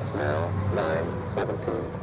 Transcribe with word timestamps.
six 0.00 0.14
now, 0.14 0.52
nine, 0.74 1.28
seventeen. 1.28 1.97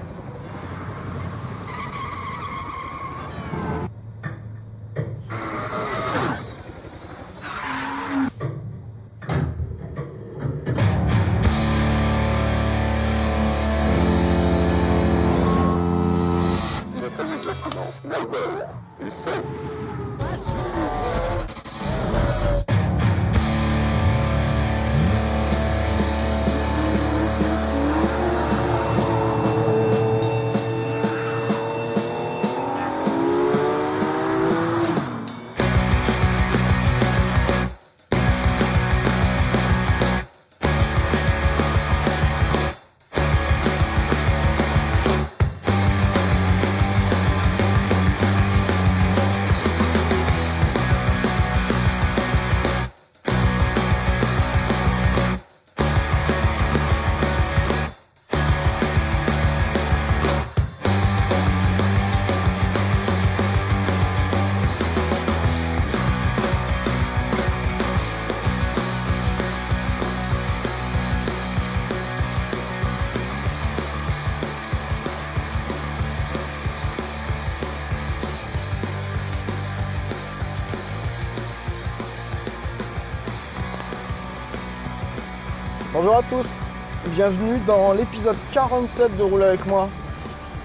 Bonjour 86.16 86.38
à 86.38 86.44
tous, 86.44 87.10
bienvenue 87.14 87.58
dans 87.68 87.92
l'épisode 87.92 88.38
47 88.54 89.18
de 89.18 89.24
Rouler 89.24 89.44
avec 89.44 89.66
moi. 89.66 89.90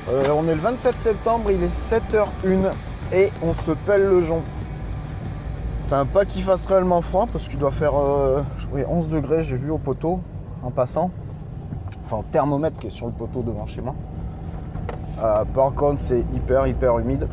Euh, 0.08 0.22
on 0.32 0.46
est 0.46 0.54
le 0.54 0.60
27 0.60 1.00
septembre, 1.00 1.50
il 1.50 1.60
est 1.64 1.74
7h01 1.74 2.70
et 3.12 3.30
on 3.42 3.52
se 3.52 3.72
pèle 3.72 4.06
le 4.06 4.24
jonc. 4.24 4.42
Enfin, 5.86 6.06
pas 6.06 6.24
qu'il 6.24 6.44
fasse 6.44 6.66
réellement 6.66 7.00
froid 7.00 7.26
parce 7.32 7.48
qu'il 7.48 7.58
doit 7.58 7.72
faire 7.72 7.94
euh, 7.96 8.42
je 8.58 8.66
crois, 8.68 8.80
11 8.88 9.08
degrés, 9.08 9.42
j'ai 9.42 9.56
vu 9.56 9.70
au 9.70 9.78
poteau 9.78 10.20
en 10.62 10.70
passant. 10.70 11.10
Enfin, 12.04 12.18
au 12.18 12.24
thermomètre 12.30 12.78
qui 12.78 12.86
est 12.86 12.90
sur 12.90 13.06
le 13.06 13.12
poteau 13.12 13.42
devant 13.42 13.66
chez 13.66 13.80
moi. 13.80 13.96
Euh, 15.20 15.44
par 15.52 15.74
contre, 15.74 16.00
c'est 16.00 16.20
hyper 16.32 16.68
hyper 16.68 16.96
humide. 17.00 17.26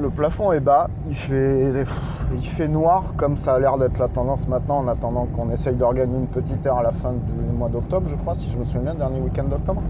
Le 0.00 0.10
plafond 0.10 0.50
est 0.50 0.58
bas, 0.58 0.88
il 1.08 1.14
fait, 1.14 1.84
il 2.32 2.42
fait 2.44 2.68
noir 2.68 3.14
comme 3.16 3.36
ça 3.36 3.54
a 3.54 3.58
l'air 3.58 3.76
d'être 3.78 3.98
la 3.98 4.08
tendance 4.08 4.46
maintenant 4.48 4.78
en 4.78 4.88
attendant 4.88 5.26
qu'on 5.34 5.50
essaye 5.50 5.74
d'organiser 5.74 6.18
une 6.18 6.26
petite 6.26 6.64
heure 6.66 6.78
à 6.78 6.82
la 6.82 6.92
fin 6.92 7.12
du 7.12 7.56
mois 7.58 7.68
d'octobre, 7.68 8.08
je 8.08 8.16
crois, 8.16 8.34
si 8.34 8.50
je 8.50 8.58
me 8.58 8.64
souviens 8.64 8.82
bien, 8.82 8.94
dernier 8.94 9.20
week-end 9.20 9.44
d'octobre. 9.44 9.82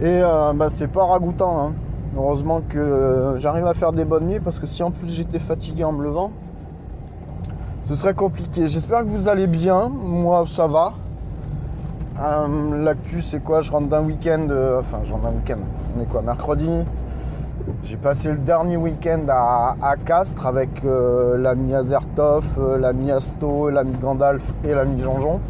Et 0.00 0.20
euh, 0.22 0.52
bah, 0.54 0.68
c'est 0.70 0.86
pas 0.88 1.04
ragoûtant. 1.04 1.60
hein. 1.68 1.72
Heureusement 2.16 2.60
que 2.68 2.78
euh, 2.78 3.38
j'arrive 3.38 3.66
à 3.66 3.74
faire 3.74 3.92
des 3.92 4.04
bonnes 4.04 4.26
nuits 4.26 4.40
parce 4.40 4.58
que 4.58 4.66
si 4.66 4.82
en 4.82 4.90
plus 4.90 5.08
j'étais 5.08 5.38
fatigué 5.38 5.84
en 5.84 5.92
me 5.92 6.02
levant, 6.02 6.32
ce 7.82 7.94
serait 7.94 8.14
compliqué. 8.14 8.66
J'espère 8.66 9.00
que 9.04 9.10
vous 9.10 9.28
allez 9.28 9.46
bien. 9.46 9.88
Moi, 9.88 10.44
ça 10.46 10.66
va. 10.66 10.94
Euh, 12.20 12.82
L'actu, 12.84 13.22
c'est 13.22 13.40
quoi? 13.42 13.60
Je 13.60 13.70
rentre 13.70 13.88
d'un 13.88 14.02
week-end. 14.02 14.46
enfin, 14.78 14.98
je 15.04 15.12
rentre 15.12 15.24
d'un 15.24 15.32
week-end. 15.36 15.58
On 15.96 16.02
est 16.02 16.06
quoi? 16.06 16.22
Mercredi? 16.22 16.70
J'ai 17.82 17.96
passé 17.96 18.28
le 18.28 18.38
dernier 18.38 18.76
week-end 18.76 19.22
à, 19.28 19.94
Castres 20.04 20.46
avec 20.46 20.84
euh, 20.84 21.36
l'ami 21.36 21.74
Azertov, 21.74 22.44
euh, 22.58 22.78
l'ami 22.78 23.10
Asto, 23.10 23.70
l'ami 23.70 23.96
Gandalf 23.98 24.52
et 24.64 24.74
l'ami 24.74 25.00
Jean-Jean. 25.02 25.40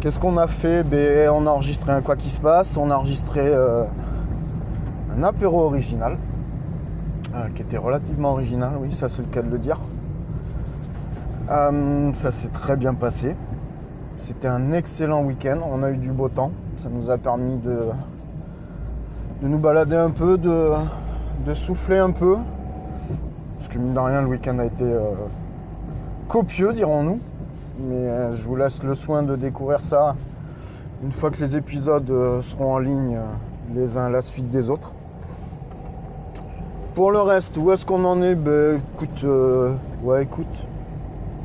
Qu'est-ce 0.00 0.18
qu'on 0.18 0.36
a 0.36 0.46
fait? 0.46 0.82
Ben, 0.82 1.30
On 1.30 1.46
a 1.46 1.50
enregistré 1.50 1.92
un 1.92 2.00
Quoi 2.00 2.16
qui 2.16 2.30
se 2.30 2.40
passe, 2.40 2.76
on 2.76 2.90
a 2.90 2.96
enregistré 2.96 3.40
euh, 3.42 3.84
un 5.16 5.22
apéro 5.22 5.62
original, 5.62 6.18
euh, 7.34 7.48
qui 7.54 7.62
était 7.62 7.78
relativement 7.78 8.32
original, 8.32 8.72
oui, 8.80 8.92
ça 8.92 9.08
c'est 9.08 9.22
le 9.22 9.28
cas 9.28 9.42
de 9.42 9.50
le 9.50 9.58
dire. 9.58 9.78
Ça 12.14 12.32
s'est 12.32 12.48
très 12.48 12.76
bien 12.76 12.94
passé. 12.94 13.36
C'était 14.16 14.48
un 14.48 14.72
excellent 14.72 15.22
week-end, 15.22 15.58
on 15.64 15.82
a 15.82 15.90
eu 15.90 15.96
du 15.96 16.12
beau 16.12 16.28
temps, 16.28 16.52
ça 16.76 16.88
nous 16.88 17.10
a 17.10 17.18
permis 17.18 17.58
de, 17.58 17.90
de 19.42 19.48
nous 19.48 19.58
balader 19.58 19.96
un 19.96 20.10
peu, 20.10 20.38
de, 20.38 21.54
souffler 21.54 21.98
un 21.98 22.12
peu. 22.12 22.36
Parce 23.58 23.68
que 23.68 23.78
mine 23.78 23.92
de 23.92 23.98
rien, 23.98 24.22
le 24.22 24.28
week-end 24.28 24.58
a 24.60 24.66
été 24.66 24.84
euh, 24.84 25.14
copieux, 26.28 26.72
dirons-nous. 26.72 27.18
Mais 27.80 28.08
euh, 28.08 28.34
je 28.34 28.48
vous 28.48 28.54
laisse 28.54 28.82
le 28.84 28.94
soin 28.94 29.24
de 29.24 29.34
découvrir 29.34 29.80
ça 29.80 30.14
une 31.02 31.10
fois 31.10 31.32
que 31.32 31.42
les 31.42 31.56
épisodes 31.56 32.08
euh, 32.10 32.40
seront 32.42 32.74
en 32.74 32.78
ligne 32.78 33.18
les 33.74 33.98
uns 33.98 34.04
à 34.04 34.10
la 34.10 34.22
suite 34.22 34.48
des 34.48 34.70
autres. 34.70 34.92
Pour 36.94 37.10
le 37.10 37.20
reste, 37.20 37.56
où 37.56 37.72
est-ce 37.72 37.84
qu'on 37.84 38.04
en 38.04 38.22
est? 38.22 38.36
Ben 38.36 38.80
écoute, 38.94 39.26
ouais 40.04 40.22
écoute, 40.22 40.66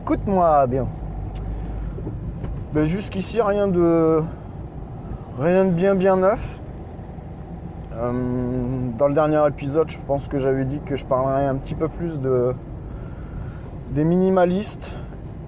écoute-moi 0.03 0.67
bien. 0.67 0.87
Ben 2.73 2.83
jusqu'ici 2.83 3.41
rien 3.41 3.67
de 3.67 4.21
rien 5.39 5.65
de 5.65 5.71
bien 5.71 5.95
bien 5.95 6.17
neuf. 6.17 6.59
Euh, 7.97 8.91
dans 8.97 9.07
le 9.07 9.15
dernier 9.15 9.41
épisode, 9.47 9.89
je 9.89 9.97
pense 9.97 10.27
que 10.27 10.37
j'avais 10.37 10.65
dit 10.65 10.81
que 10.81 10.95
je 10.95 11.05
parlerais 11.05 11.47
un 11.47 11.55
petit 11.55 11.73
peu 11.73 11.87
plus 11.87 12.19
de 12.19 12.53
des 13.91 14.03
minimalistes 14.03 14.95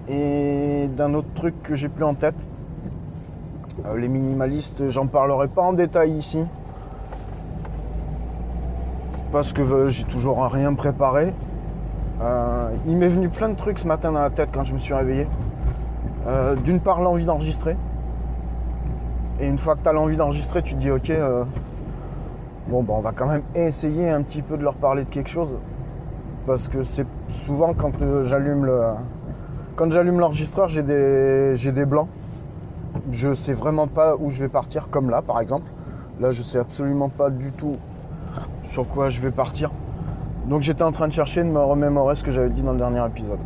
et 0.08 0.88
d'un 0.96 1.14
autre 1.14 1.32
truc 1.34 1.62
que 1.62 1.74
j'ai 1.76 1.88
plus 1.88 2.04
en 2.04 2.14
tête. 2.14 2.48
Euh, 3.86 3.96
les 3.98 4.08
minimalistes, 4.08 4.88
j'en 4.88 5.06
parlerai 5.06 5.46
pas 5.46 5.62
en 5.62 5.74
détail 5.74 6.10
ici. 6.12 6.44
Parce 9.30 9.52
que 9.52 9.62
euh, 9.62 9.88
j'ai 9.88 10.04
toujours 10.04 10.42
rien 10.44 10.74
préparé. 10.74 11.32
Il 12.86 12.96
m'est 12.96 13.08
venu 13.08 13.30
plein 13.30 13.48
de 13.48 13.54
trucs 13.54 13.78
ce 13.78 13.86
matin 13.86 14.12
dans 14.12 14.20
la 14.20 14.28
tête 14.28 14.50
quand 14.52 14.64
je 14.64 14.74
me 14.74 14.78
suis 14.78 14.92
réveillé. 14.92 15.26
D'une 16.64 16.80
part, 16.80 17.00
l'envie 17.00 17.24
d'enregistrer. 17.24 17.78
Et 19.40 19.46
une 19.46 19.56
fois 19.56 19.74
que 19.74 19.82
tu 19.82 19.88
as 19.88 19.92
l'envie 19.94 20.18
d'enregistrer, 20.18 20.60
tu 20.60 20.74
te 20.74 20.78
dis 20.78 20.90
ok, 20.90 21.10
bon, 22.70 22.82
bah, 22.82 22.94
on 22.96 23.00
va 23.00 23.12
quand 23.12 23.26
même 23.26 23.42
essayer 23.54 24.08
un 24.08 24.22
petit 24.22 24.42
peu 24.42 24.56
de 24.56 24.62
leur 24.62 24.74
parler 24.76 25.04
de 25.04 25.08
quelque 25.08 25.28
chose. 25.28 25.56
Parce 26.46 26.68
que 26.68 26.82
c'est 26.82 27.06
souvent 27.28 27.74
quand 27.74 28.00
euh, 28.00 28.22
j'allume 28.22 28.64
l'enregistreur, 30.18 30.68
j'ai 30.68 30.82
des, 30.82 31.84
blancs. 31.86 32.08
Je 33.10 33.34
sais 33.34 33.52
vraiment 33.52 33.86
pas 33.88 34.16
où 34.16 34.30
je 34.30 34.42
vais 34.42 34.48
partir, 34.48 34.88
comme 34.88 35.10
là 35.10 35.22
par 35.22 35.40
exemple. 35.40 35.66
Là, 36.20 36.32
je 36.32 36.42
sais 36.42 36.58
absolument 36.58 37.08
pas 37.08 37.30
du 37.30 37.52
tout 37.52 37.76
sur 38.68 38.86
quoi 38.88 39.10
je 39.10 39.20
vais 39.20 39.30
partir. 39.30 39.70
Donc 40.46 40.62
j'étais 40.62 40.82
en 40.82 40.92
train 40.92 41.08
de 41.08 41.12
chercher 41.12 41.42
de 41.42 41.48
me 41.48 41.60
remémorer 41.60 42.14
ce 42.14 42.24
que 42.24 42.30
j'avais 42.30 42.50
dit 42.50 42.62
dans 42.62 42.72
le 42.72 42.78
dernier 42.78 43.04
épisode. 43.06 43.38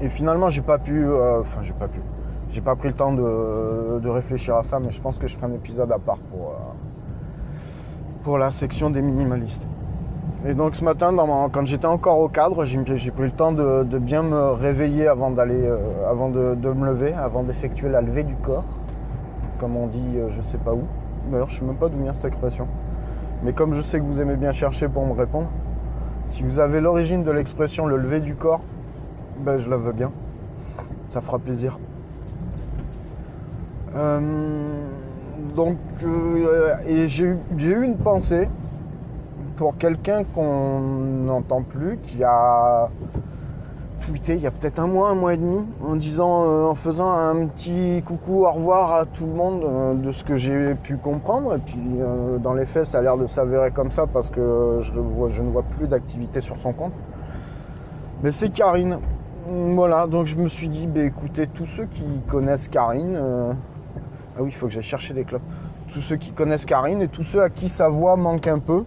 Et 0.00 0.08
finalement, 0.08 0.50
j'ai 0.50 0.62
pas 0.62 0.78
pu. 0.78 1.04
euh, 1.04 1.40
Enfin, 1.40 1.60
j'ai 1.62 1.72
pas 1.74 1.88
pu. 1.88 2.00
J'ai 2.48 2.60
pas 2.60 2.76
pris 2.76 2.88
le 2.88 2.94
temps 2.94 3.12
de, 3.12 3.98
de 3.98 4.08
réfléchir 4.08 4.56
à 4.56 4.62
ça, 4.62 4.80
mais 4.80 4.90
je 4.90 5.00
pense 5.00 5.18
que 5.18 5.26
je 5.26 5.34
ferai 5.34 5.46
un 5.46 5.52
épisode 5.52 5.92
à 5.92 5.98
part 5.98 6.18
pour, 6.30 6.50
euh, 6.50 6.54
pour 8.28 8.36
la 8.36 8.50
section 8.50 8.90
des 8.90 9.00
minimalistes. 9.00 9.66
Et 10.46 10.52
donc 10.52 10.76
ce 10.76 10.84
matin, 10.84 11.14
dans 11.14 11.48
quand 11.48 11.64
j'étais 11.64 11.86
encore 11.86 12.18
au 12.18 12.28
cadre, 12.28 12.66
j'ai 12.66 13.10
pris 13.10 13.22
le 13.22 13.30
temps 13.30 13.52
de, 13.52 13.98
bien 13.98 14.22
me 14.22 14.50
réveiller 14.50 15.08
avant 15.08 15.30
d'aller, 15.30 15.64
euh, 15.64 15.78
avant 16.06 16.28
de, 16.28 16.54
de 16.54 16.68
me 16.70 16.84
lever, 16.84 17.14
avant 17.14 17.42
d'effectuer 17.42 17.88
la 17.88 18.02
levée 18.02 18.24
du 18.24 18.36
corps, 18.36 18.66
comme 19.58 19.76
on 19.76 19.86
dit, 19.86 20.18
euh, 20.18 20.28
je 20.28 20.42
sais 20.42 20.58
pas 20.58 20.74
où. 20.74 20.82
D'ailleurs, 21.30 21.48
je 21.48 21.58
sais 21.58 21.64
même 21.64 21.76
pas 21.76 21.88
d'où 21.88 22.02
vient 22.02 22.12
cette 22.12 22.26
expression. 22.26 22.68
Mais 23.42 23.54
comme 23.54 23.72
je 23.72 23.80
sais 23.80 23.98
que 23.98 24.04
vous 24.04 24.20
aimez 24.20 24.36
bien 24.36 24.52
chercher 24.52 24.88
pour 24.88 25.06
me 25.06 25.14
répondre, 25.14 25.48
si 26.24 26.42
vous 26.42 26.60
avez 26.60 26.80
l'origine 26.80 27.24
de 27.24 27.30
l'expression 27.30 27.86
le 27.86 27.96
lever 27.96 28.20
du 28.20 28.34
corps, 28.34 28.60
ben 29.40 29.56
je 29.56 29.70
la 29.70 29.78
veux 29.78 29.92
bien. 29.92 30.12
Ça 31.08 31.22
fera 31.22 31.38
plaisir. 31.38 31.78
Euh, 33.96 34.20
donc, 35.38 35.76
euh, 36.02 36.74
j'ai 37.06 37.24
eu, 37.24 37.84
une 37.84 37.96
pensée 37.96 38.48
pour 39.56 39.76
quelqu'un 39.76 40.24
qu'on 40.24 40.90
n'entend 40.90 41.62
plus, 41.62 41.98
qui 42.02 42.24
a, 42.24 42.88
tweeté 44.00 44.34
il 44.34 44.42
y 44.42 44.46
a 44.46 44.50
peut-être 44.50 44.80
un 44.80 44.88
mois, 44.88 45.10
un 45.10 45.14
mois 45.14 45.34
et 45.34 45.36
demi, 45.36 45.64
en 45.84 45.94
disant, 45.94 46.44
euh, 46.44 46.64
en 46.64 46.74
faisant 46.74 47.10
un 47.10 47.46
petit 47.46 48.02
coucou, 48.04 48.44
au 48.46 48.50
revoir 48.50 48.92
à 48.92 49.06
tout 49.06 49.26
le 49.26 49.32
monde 49.32 49.62
euh, 49.64 49.94
de 49.94 50.10
ce 50.10 50.24
que 50.24 50.36
j'ai 50.36 50.74
pu 50.74 50.96
comprendre. 50.96 51.54
Et 51.54 51.60
puis 51.60 51.78
dans 52.42 52.54
les 52.54 52.64
faits, 52.64 52.86
ça 52.86 52.98
a 52.98 53.02
l'air 53.02 53.16
de 53.16 53.26
s'avérer 53.26 53.70
comme 53.70 53.90
ça 53.92 54.06
parce 54.06 54.30
que 54.30 54.78
je, 54.80 54.92
ne 54.94 55.50
vois 55.50 55.62
plus 55.62 55.86
d'activité 55.86 56.40
sur 56.40 56.58
son 56.58 56.72
compte. 56.72 56.94
Mais 58.24 58.32
c'est 58.32 58.50
Karine. 58.50 58.98
Voilà, 59.48 60.06
donc 60.08 60.26
je 60.26 60.36
me 60.36 60.48
suis 60.48 60.68
dit, 60.68 60.86
bah, 60.86 61.02
écoutez, 61.02 61.46
tous 61.46 61.64
ceux 61.64 61.86
qui 61.86 62.04
connaissent 62.26 62.68
Karine, 62.68 63.56
ah 64.38 64.42
oui, 64.42 64.50
il 64.50 64.54
faut 64.54 64.66
que 64.66 64.72
j'aille 64.72 64.82
chercher 64.82 65.14
des 65.14 65.24
clopes. 65.24 65.42
Tous 65.92 66.00
ceux 66.00 66.16
qui 66.16 66.32
connaissent 66.32 66.64
Karine 66.64 67.02
et 67.02 67.08
tous 67.08 67.24
ceux 67.24 67.42
à 67.42 67.50
qui 67.50 67.68
sa 67.68 67.88
voix 67.88 68.16
manque 68.16 68.46
un 68.46 68.60
peu, 68.60 68.84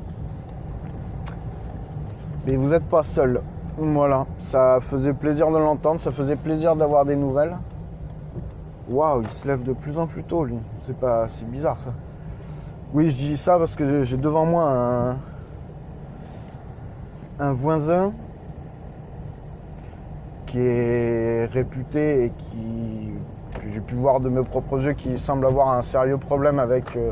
mais 2.46 2.56
vous 2.56 2.70
n'êtes 2.70 2.88
pas 2.88 3.04
seul. 3.04 3.42
Voilà, 3.78 4.28
ça 4.38 4.80
faisait 4.80 5.14
plaisir 5.14 5.52
de 5.52 5.58
l'entendre, 5.58 6.00
ça 6.00 6.12
faisait 6.12 6.36
plaisir 6.38 6.76
d'avoir 6.76 7.04
des 7.04 7.16
nouvelles. 7.16 7.58
Waouh, 8.90 9.24
il 9.24 9.30
se 9.30 9.48
lève 9.48 9.64
de 9.64 9.74
plus 9.74 10.00
en 10.00 10.08
plus 10.08 10.24
tôt, 10.24 10.46
lui. 10.46 10.58
C'est 10.84 10.98
pas, 10.98 11.28
c'est 11.28 11.50
bizarre 11.50 11.80
ça. 11.80 11.94
Oui, 12.94 13.10
je 13.10 13.16
dis 13.16 13.38
ça 13.38 13.58
parce 13.58 13.76
que 13.76 14.04
j'ai 14.04 14.18
devant 14.18 14.46
moi 14.46 15.16
un, 17.40 17.54
voisin 17.54 18.14
qui 20.46 20.60
est 20.60 21.46
réputé 21.46 22.26
et 22.26 22.30
qui 22.32 23.12
j'ai 23.68 23.82
pu 23.82 23.96
voir 23.96 24.20
de 24.20 24.30
mes 24.30 24.44
propres 24.44 24.82
yeux 24.82 24.94
qui 24.94 25.18
semble 25.20 25.46
avoir 25.46 25.70
un 25.70 25.82
sérieux 25.82 26.18
problème 26.18 26.60
avec 26.60 26.96
euh, 26.96 27.12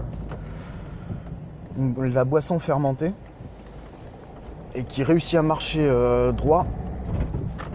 la 1.98 2.25
boisson 2.25 2.60
fermentée 2.60 3.13
et 4.75 4.84
qui 4.84 5.04
réussit 5.04 5.36
à 5.38 5.42
marcher 5.42 5.81
euh, 5.81 6.31
droit. 6.31 6.66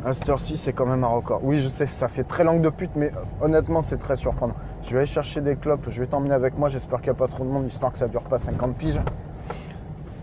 À 0.05 0.13
cette 0.13 0.29
heure-ci, 0.29 0.59
c'est 0.59 0.75
quand 0.75 0.85
même 0.85 1.03
un 1.03 1.09
record. 1.09 1.41
Oui, 1.43 1.59
je 1.59 1.69
sais, 1.69 1.87
ça 1.87 2.09
fait 2.09 2.25
très 2.25 2.45
langue 2.45 2.61
de 2.61 2.69
pute, 2.69 2.91
mais 2.95 3.11
euh, 3.11 3.45
honnêtement, 3.45 3.81
c'est 3.81 3.97
très 3.97 4.17
surprenant. 4.17 4.55
Je 4.83 4.91
vais 4.91 4.99
aller 4.99 5.07
chercher 5.07 5.41
des 5.41 5.57
clopes, 5.57 5.87
je 5.89 6.01
vais 6.01 6.07
t'emmener 6.07 6.35
avec 6.35 6.59
moi. 6.59 6.69
J'espère 6.69 7.01
qu'il 7.01 7.11
n'y 7.11 7.17
a 7.17 7.19
pas 7.19 7.29
trop 7.29 7.45
de 7.45 7.49
monde, 7.49 7.67
histoire 7.67 7.91
que 7.91 7.99
ça 7.99 8.09
dure 8.09 8.23
pas 8.23 8.39
50 8.39 8.77
piges. 8.77 9.01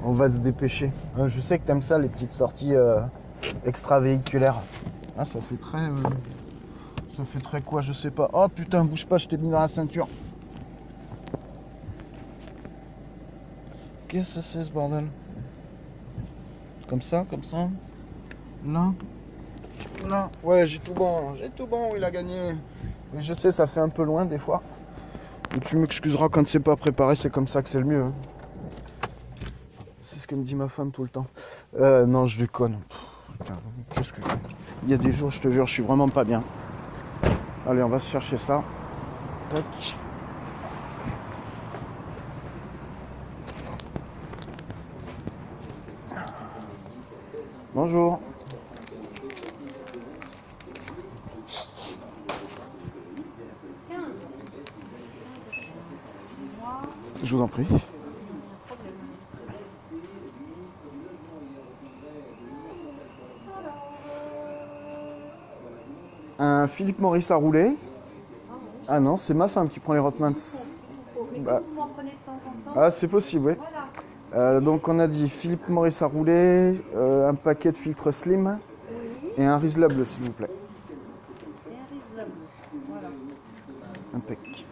On 0.04 0.12
va 0.12 0.30
se 0.30 0.38
dépêcher. 0.38 0.92
Je 1.26 1.40
sais 1.40 1.58
que 1.58 1.66
t'aimes 1.66 1.82
ça, 1.82 1.98
les 1.98 2.10
petites 2.10 2.32
sorties 2.32 2.74
extravéhiculaires. 3.66 4.60
Ah, 5.18 5.26
ça 5.26 5.40
fait 5.42 5.58
très. 5.58 5.80
Ça 7.18 7.26
fait 7.26 7.40
très 7.40 7.62
quoi, 7.62 7.82
je 7.82 7.94
sais 7.94 8.12
pas. 8.12 8.30
Oh 8.34 8.48
putain, 8.48 8.84
bouge 8.84 9.06
pas, 9.06 9.18
je 9.18 9.28
t'ai 9.28 9.38
mis 9.38 9.50
dans 9.50 9.60
la 9.60 9.68
ceinture. 9.68 10.08
Qu'est-ce 14.08 14.36
que 14.36 14.42
c'est 14.42 14.64
ce 14.64 14.72
bordel? 14.72 15.06
Comme 16.88 17.02
ça, 17.02 17.26
comme 17.30 17.44
ça 17.44 17.70
Là 18.66 18.92
Là 20.10 20.30
Ouais, 20.44 20.68
j'ai 20.68 20.80
tout 20.80 20.94
bon, 20.94 21.36
j'ai 21.36 21.50
tout 21.50 21.66
bon, 21.66 21.90
il 21.96 22.04
a 22.04 22.12
gagné. 22.12 22.56
Et 23.18 23.22
je 23.22 23.34
sais, 23.34 23.52
ça 23.52 23.68
fait 23.68 23.80
un 23.80 23.90
peu 23.90 24.04
loin 24.04 24.26
des 24.26 24.38
fois. 24.38 24.62
Mais 25.54 25.60
tu 25.60 25.78
m'excuseras 25.78 26.30
quand 26.30 26.46
c'est 26.48 26.60
pas 26.60 26.76
préparé, 26.76 27.16
c'est 27.16 27.30
comme 27.30 27.48
ça 27.48 27.62
que 27.62 27.70
c'est 27.70 27.80
le 27.80 27.86
mieux. 27.86 28.04
hein. 28.04 28.14
C'est 30.04 30.20
ce 30.20 30.28
que 30.28 30.36
me 30.36 30.44
dit 30.44 30.56
ma 30.56 30.68
femme 30.68 30.92
tout 30.92 31.04
le 31.04 31.10
temps. 31.10 31.28
Euh, 31.76 32.06
non, 32.06 32.26
je 32.26 32.40
déconne. 32.40 32.80
Qu'est-ce 33.94 34.14
que. 34.14 34.22
Il 34.84 34.90
y 34.90 34.94
a 34.94 34.98
des 34.98 35.12
jours, 35.12 35.30
je 35.30 35.40
te 35.40 35.50
jure, 35.50 35.68
je 35.68 35.74
suis 35.74 35.84
vraiment 35.84 36.10
pas 36.10 36.24
bien. 36.24 36.44
Allez, 37.72 37.84
on 37.84 37.88
va 37.88 38.00
se 38.00 38.12
chercher 38.12 38.36
ça. 38.36 38.62
Bonjour. 47.74 48.20
Je 57.24 57.36
vous 57.38 57.42
en 57.42 57.48
prie. 57.48 57.68
Un 66.38 66.61
Philippe 66.72 67.00
Maurice 67.00 67.30
à 67.32 67.36
rouler. 67.36 67.76
Ah 68.88 69.00
non, 69.00 69.18
c'est 69.18 69.34
ma 69.34 69.48
femme 69.48 69.70
qui 69.70 69.80
prend 69.80 69.94
les 69.94 70.00
Rotmans. 70.00 70.34
Mais 71.34 71.40
Bah. 71.40 71.62
vous 71.68 71.76
m'en 71.76 71.88
prenez 71.88 72.10
de 72.12 72.16
temps 72.26 72.32
en 72.34 72.74
temps, 72.74 72.80
Ah, 72.80 72.90
c'est 72.92 73.08
possible, 73.08 73.48
oui. 73.48 73.54
voilà. 73.58 73.86
Euh, 74.56 74.60
donc 74.62 74.88
on 74.88 75.00
a 75.00 75.08
dit 75.08 75.30
Philippe 75.30 75.68
Maurice 75.70 76.02
à 76.02 76.08
rouler, 76.08 76.82
euh, 76.96 77.30
un 77.30 77.36
paquet 77.36 77.72
de 77.72 77.78
filtres 77.78 78.12
slim 78.14 78.58
Oui, 78.90 79.30
et 79.38 79.46
un 79.46 79.58
Rislable 79.58 80.06
s'il 80.06 80.24
vous 80.24 80.32
plaît. 80.32 80.50
et 80.50 81.74
un 81.74 81.86
risotto. 81.94 82.32
Voilà. 82.90 83.08
Impec. 84.16 84.66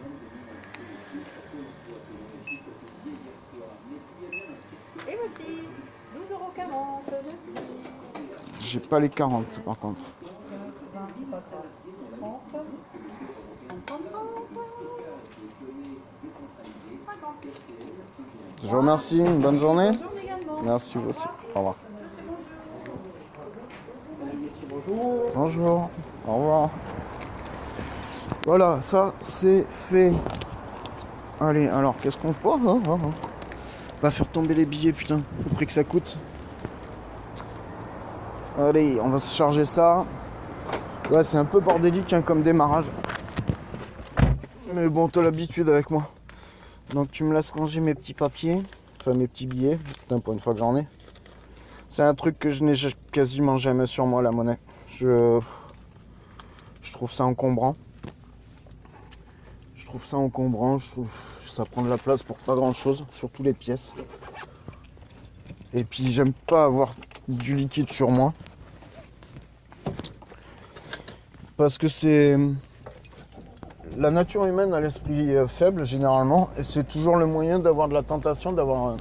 Et 5.08 5.16
voici 5.16 5.62
12,40€, 6.14 7.14
merci. 7.26 7.54
J'ai 8.60 8.80
pas 8.80 9.00
les 9.00 9.08
40 9.08 9.60
par 9.64 9.78
contre. 9.78 10.04
20, 10.94 11.00
c'est 11.18 11.30
pas 11.30 11.42
grave. 11.50 11.64
30, 12.20 12.40
30, 12.52 12.64
30, 13.86 14.02
30. 14.06 14.20
50. 17.06 17.46
Je 18.59 18.59
vous 18.70 18.78
remercie, 18.78 19.18
une 19.18 19.40
bonne 19.40 19.58
journée. 19.58 19.90
Bonne 19.90 19.98
journée 19.98 20.20
également. 20.22 20.62
Merci 20.62 20.98
vous 20.98 21.10
aussi. 21.10 21.26
Au 21.54 21.58
revoir. 21.58 21.74
Bonjour. 24.70 25.32
Bonjour. 25.34 25.90
Au 26.26 26.34
revoir. 26.34 26.70
Voilà, 28.46 28.80
ça 28.80 29.12
c'est 29.18 29.66
fait. 29.68 30.12
Allez, 31.40 31.68
alors 31.68 31.94
qu'est-ce 32.00 32.16
qu'on 32.16 32.32
fait? 32.32 32.38
Oh, 32.44 32.58
oh, 32.64 32.80
oh. 32.86 32.98
Va 34.02 34.10
faire 34.10 34.28
tomber 34.28 34.54
les 34.54 34.64
billets, 34.64 34.92
putain, 34.92 35.20
au 35.50 35.54
prix 35.54 35.66
que 35.66 35.72
ça 35.72 35.84
coûte. 35.84 36.16
Allez, 38.58 38.98
on 39.02 39.08
va 39.08 39.18
se 39.18 39.34
charger 39.34 39.64
ça. 39.64 40.04
Ouais, 41.10 41.24
c'est 41.24 41.38
un 41.38 41.44
peu 41.44 41.60
bordélique 41.60 42.12
hein, 42.12 42.22
comme 42.22 42.42
démarrage. 42.42 42.86
Mais 44.72 44.88
bon, 44.88 45.08
t'as 45.08 45.22
l'habitude 45.22 45.68
avec 45.68 45.90
moi. 45.90 46.02
Donc 46.92 47.10
tu 47.10 47.24
me 47.24 47.34
laisses 47.34 47.50
ranger 47.50 47.80
mes 47.80 47.94
petits 47.94 48.14
papiers, 48.14 48.62
enfin 49.00 49.14
mes 49.14 49.28
petits 49.28 49.46
billets, 49.46 49.76
putain, 49.76 50.18
pour 50.18 50.32
une 50.32 50.40
fois 50.40 50.54
que 50.54 50.58
j'en 50.58 50.76
ai. 50.76 50.86
C'est 51.90 52.02
un 52.02 52.14
truc 52.14 52.38
que 52.38 52.50
je 52.50 52.64
n'ai 52.64 52.74
quasiment 53.12 53.58
jamais 53.58 53.86
sur 53.86 54.06
moi, 54.06 54.22
la 54.22 54.30
monnaie. 54.30 54.58
Je, 54.88 55.40
je 56.82 56.92
trouve 56.92 57.12
ça 57.12 57.24
encombrant. 57.24 57.74
Je 59.74 59.86
trouve 59.86 60.04
ça 60.04 60.16
encombrant. 60.16 60.78
Je 60.78 60.90
trouve 60.90 61.10
ça 61.50 61.64
prend 61.64 61.82
de 61.82 61.88
la 61.88 61.98
place 61.98 62.22
pour 62.22 62.38
pas 62.38 62.54
grand 62.54 62.72
chose, 62.72 63.04
surtout 63.12 63.42
les 63.42 63.54
pièces. 63.54 63.92
Et 65.74 65.84
puis 65.84 66.10
j'aime 66.10 66.32
pas 66.32 66.64
avoir 66.64 66.94
du 67.28 67.56
liquide 67.56 67.90
sur 67.90 68.10
moi. 68.10 68.32
Parce 71.56 71.76
que 71.76 71.88
c'est. 71.88 72.36
La 74.00 74.10
nature 74.10 74.46
humaine 74.46 74.72
a 74.72 74.80
l'esprit 74.80 75.36
euh, 75.36 75.46
faible 75.46 75.84
généralement, 75.84 76.48
et 76.56 76.62
c'est 76.62 76.84
toujours 76.84 77.16
le 77.16 77.26
moyen 77.26 77.58
d'avoir 77.58 77.86
de 77.86 77.92
la 77.92 78.02
tentation, 78.02 78.50
d'avoir. 78.50 78.96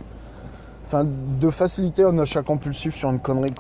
Enfin, 0.86 1.06
de 1.06 1.50
faciliter 1.50 2.03
un 2.03 2.20
achat 2.20 2.41
compulsif 2.44 2.96
sur 2.96 3.10
une 3.10 3.20
connerie 3.20 3.53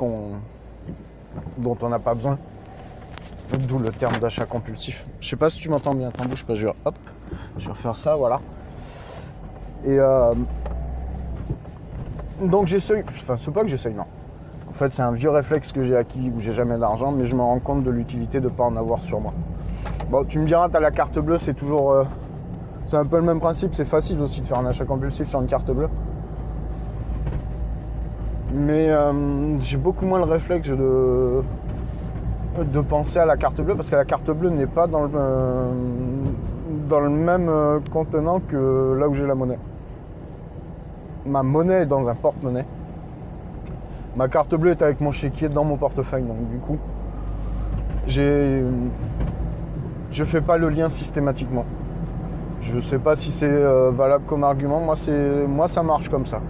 dont 1.57 1.77
on 1.81 1.87
n'a 1.87 1.99
pas 1.99 2.13
besoin. 2.13 2.37
D'où 3.57 3.79
le 3.79 3.87
terme 3.87 4.17
d'achat 4.17 4.43
compulsif. 4.43 5.05
Je 5.21 5.29
sais 5.29 5.37
pas 5.37 5.49
si 5.49 5.59
tu 5.59 5.69
m'entends 5.69 5.93
bien, 5.93 6.09
attends, 6.09 6.25
bouge 6.25 6.43
pas, 6.43 6.55
je 6.55 6.65
vais, 6.65 6.73
hop, 6.83 6.95
je 7.57 7.67
vais 7.67 7.71
refaire 7.71 7.95
ça, 7.95 8.17
voilà. 8.17 8.41
Et 9.85 9.97
euh, 9.97 10.33
donc 12.41 12.67
j'essaye, 12.67 13.05
enfin 13.07 13.37
c'est 13.37 13.51
pas 13.51 13.61
que 13.61 13.69
j'essaye, 13.69 13.93
non. 13.93 14.03
En 14.69 14.73
fait 14.73 14.91
c'est 14.91 15.03
un 15.03 15.13
vieux 15.13 15.29
réflexe 15.29 15.71
que 15.71 15.83
j'ai 15.83 15.95
acquis 15.95 16.33
où 16.35 16.41
j'ai 16.41 16.51
jamais 16.51 16.77
d'argent, 16.77 17.13
mais 17.13 17.23
je 17.23 17.33
me 17.33 17.41
rends 17.41 17.59
compte 17.59 17.85
de 17.85 17.91
l'utilité 17.91 18.41
de 18.41 18.49
ne 18.49 18.53
pas 18.53 18.65
en 18.65 18.75
avoir 18.75 19.01
sur 19.01 19.21
moi. 19.21 19.33
Bon, 20.09 20.23
tu 20.25 20.39
me 20.39 20.47
diras, 20.47 20.69
t'as 20.69 20.79
la 20.79 20.89
carte 20.89 21.19
bleue, 21.19 21.37
c'est 21.37 21.53
toujours... 21.53 21.91
euh, 21.91 22.03
c'est 22.87 22.97
un 22.97 23.05
peu 23.05 23.17
le 23.17 23.21
même 23.21 23.39
principe, 23.39 23.75
c'est 23.75 23.85
facile 23.85 24.19
aussi 24.23 24.41
de 24.41 24.47
faire 24.47 24.57
un 24.57 24.65
achat 24.65 24.83
compulsif 24.83 25.27
sur 25.27 25.39
une 25.39 25.45
carte 25.45 25.69
bleue. 25.69 25.89
Mais 28.51 28.89
euh, 28.89 29.59
j'ai 29.59 29.77
beaucoup 29.77 30.07
moins 30.07 30.17
le 30.17 30.23
réflexe 30.23 30.67
de, 30.67 31.43
de 32.57 32.81
penser 32.81 33.19
à 33.19 33.27
la 33.27 33.37
carte 33.37 33.61
bleue 33.61 33.75
parce 33.75 33.91
que 33.91 33.95
la 33.95 34.05
carte 34.05 34.31
bleue 34.31 34.49
n'est 34.49 34.65
pas 34.65 34.87
dans 34.87 35.03
le, 35.03 35.09
euh, 35.13 35.71
dans 36.89 37.01
le 37.01 37.09
même 37.11 37.51
contenant 37.91 38.39
que 38.39 38.97
là 38.99 39.07
où 39.07 39.13
j'ai 39.13 39.27
la 39.27 39.35
monnaie. 39.35 39.59
Ma 41.27 41.43
monnaie 41.43 41.83
est 41.83 41.85
dans 41.85 42.09
un 42.09 42.15
porte-monnaie. 42.15 42.65
Ma 44.15 44.27
carte 44.27 44.55
bleue 44.55 44.71
est 44.71 44.81
avec 44.81 45.01
mon 45.01 45.11
chéquier 45.11 45.49
dans 45.49 45.63
mon 45.63 45.77
portefeuille. 45.77 46.23
Donc 46.23 46.49
du 46.49 46.57
coup, 46.57 46.79
j'ai, 48.07 48.63
je 50.11 50.23
fais 50.23 50.41
pas 50.41 50.57
le 50.57 50.69
lien 50.69 50.89
systématiquement. 50.89 51.65
Je 52.61 52.79
sais 52.79 52.99
pas 52.99 53.15
si 53.15 53.31
c'est 53.31 53.49
euh, 53.49 53.91
valable 53.91 54.25
comme 54.25 54.43
argument. 54.43 54.79
Moi, 54.79 54.95
c'est, 54.95 55.47
moi, 55.47 55.67
ça 55.67 55.83
marche 55.83 56.09
comme 56.09 56.25
ça. 56.25 56.41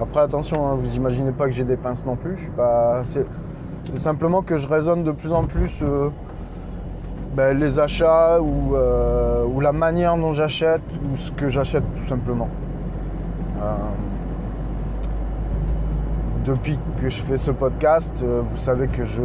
Après 0.00 0.20
attention, 0.20 0.68
hein, 0.68 0.76
vous 0.76 0.94
imaginez 0.94 1.32
pas 1.32 1.46
que 1.46 1.50
j'ai 1.50 1.64
des 1.64 1.76
pinces 1.76 2.04
non 2.04 2.16
plus. 2.16 2.36
Je 2.36 2.42
suis 2.42 2.50
pas, 2.50 3.00
c'est, 3.02 3.26
simplement 3.98 4.42
que 4.42 4.56
je 4.56 4.68
raisonne 4.68 5.02
de 5.02 5.10
plus 5.10 5.32
en 5.32 5.44
plus 5.44 5.80
euh, 5.82 6.10
ben, 7.34 7.58
les 7.58 7.78
achats 7.78 8.40
ou, 8.40 8.76
euh, 8.76 9.44
ou 9.44 9.60
la 9.60 9.72
manière 9.72 10.16
dont 10.16 10.32
j'achète 10.32 10.82
ou 11.10 11.16
ce 11.16 11.32
que 11.32 11.48
j'achète 11.48 11.84
tout 11.96 12.06
simplement. 12.06 12.48
Depuis 16.44 16.78
que 17.02 17.10
je 17.10 17.20
fais 17.20 17.36
ce 17.36 17.50
podcast, 17.50 18.22
vous 18.22 18.56
savez 18.56 18.86
que 18.86 19.04
je, 19.04 19.22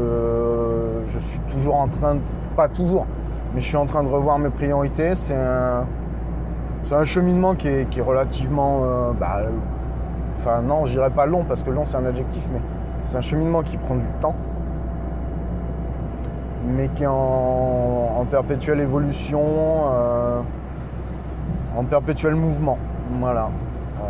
je 1.07 1.19
suis 1.19 1.39
toujours 1.47 1.75
en 1.75 1.87
train 1.87 2.15
de. 2.15 2.21
Pas 2.55 2.67
toujours, 2.67 3.07
mais 3.53 3.61
je 3.61 3.65
suis 3.65 3.77
en 3.77 3.87
train 3.87 4.03
de 4.03 4.09
revoir 4.09 4.37
mes 4.37 4.51
priorités. 4.51 5.15
C'est 5.15 5.35
un, 5.35 5.85
c'est 6.83 6.93
un 6.93 7.03
cheminement 7.03 7.55
qui 7.55 7.67
est, 7.67 7.89
qui 7.89 7.97
est 7.97 8.03
relativement. 8.03 8.81
euh, 8.83 9.11
bah, 9.19 9.41
enfin, 10.35 10.61
non, 10.61 10.85
je 10.85 10.91
dirais 10.91 11.09
pas 11.09 11.25
long 11.25 11.43
parce 11.45 11.63
que 11.63 11.71
long 11.71 11.83
c'est 11.85 11.97
un 11.97 12.05
adjectif, 12.05 12.47
mais 12.53 12.61
c'est 13.05 13.17
un 13.17 13.21
cheminement 13.21 13.63
qui 13.63 13.77
prend 13.77 13.95
du 13.95 14.05
temps, 14.21 14.35
mais 16.67 16.89
qui 16.89 17.05
est 17.05 17.07
en, 17.07 18.17
en 18.19 18.25
perpétuelle 18.29 18.81
évolution, 18.81 19.41
euh, 19.91 20.41
en 21.75 21.83
perpétuel 21.85 22.35
mouvement. 22.35 22.77
Voilà. 23.19 23.49
Euh, 23.99 24.03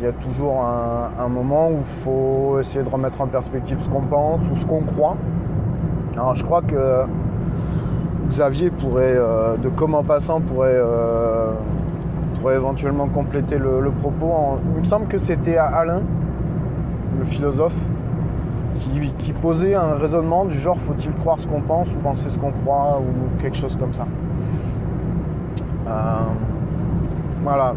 il 0.00 0.04
y 0.04 0.08
a 0.08 0.12
toujours 0.12 0.64
un, 0.64 1.10
un 1.16 1.28
moment 1.28 1.68
où 1.68 1.78
il 1.78 1.84
faut 1.84 2.58
essayer 2.58 2.82
de 2.82 2.88
remettre 2.88 3.20
en 3.20 3.28
perspective 3.28 3.78
ce 3.78 3.88
qu'on 3.88 4.02
pense 4.02 4.50
ou 4.50 4.56
ce 4.56 4.66
qu'on 4.66 4.82
croit. 4.82 5.16
Alors 6.16 6.34
je 6.34 6.42
crois 6.42 6.62
que 6.62 7.04
Xavier 8.28 8.70
pourrait, 8.70 9.16
euh, 9.16 9.56
de 9.56 9.68
comme 9.68 9.94
en 9.94 10.02
passant, 10.02 10.40
pourrait, 10.40 10.70
euh, 10.74 11.52
pourrait 12.38 12.56
éventuellement 12.56 13.08
compléter 13.08 13.58
le, 13.58 13.90
propos. 14.00 14.58
il 14.74 14.80
me 14.80 14.84
semble 14.84 15.06
que 15.06 15.18
c'était 15.18 15.56
à 15.56 15.66
Alain, 15.66 16.02
le 17.18 17.24
philosophe, 17.24 17.76
qui, 19.18 19.32
posait 19.32 19.74
un 19.74 19.94
raisonnement 19.94 20.44
du 20.44 20.56
genre 20.56 20.78
faut-il 20.78 21.12
croire 21.12 21.38
ce 21.38 21.46
qu'on 21.46 21.60
pense 21.60 21.94
ou 21.94 21.98
penser 21.98 22.30
ce 22.30 22.38
qu'on 22.38 22.50
croit 22.50 23.00
ou 23.00 23.40
quelque 23.40 23.56
chose 23.56 23.76
comme 23.76 23.92
ça. 23.92 24.06
Euh, 25.86 25.90
voilà, 27.42 27.74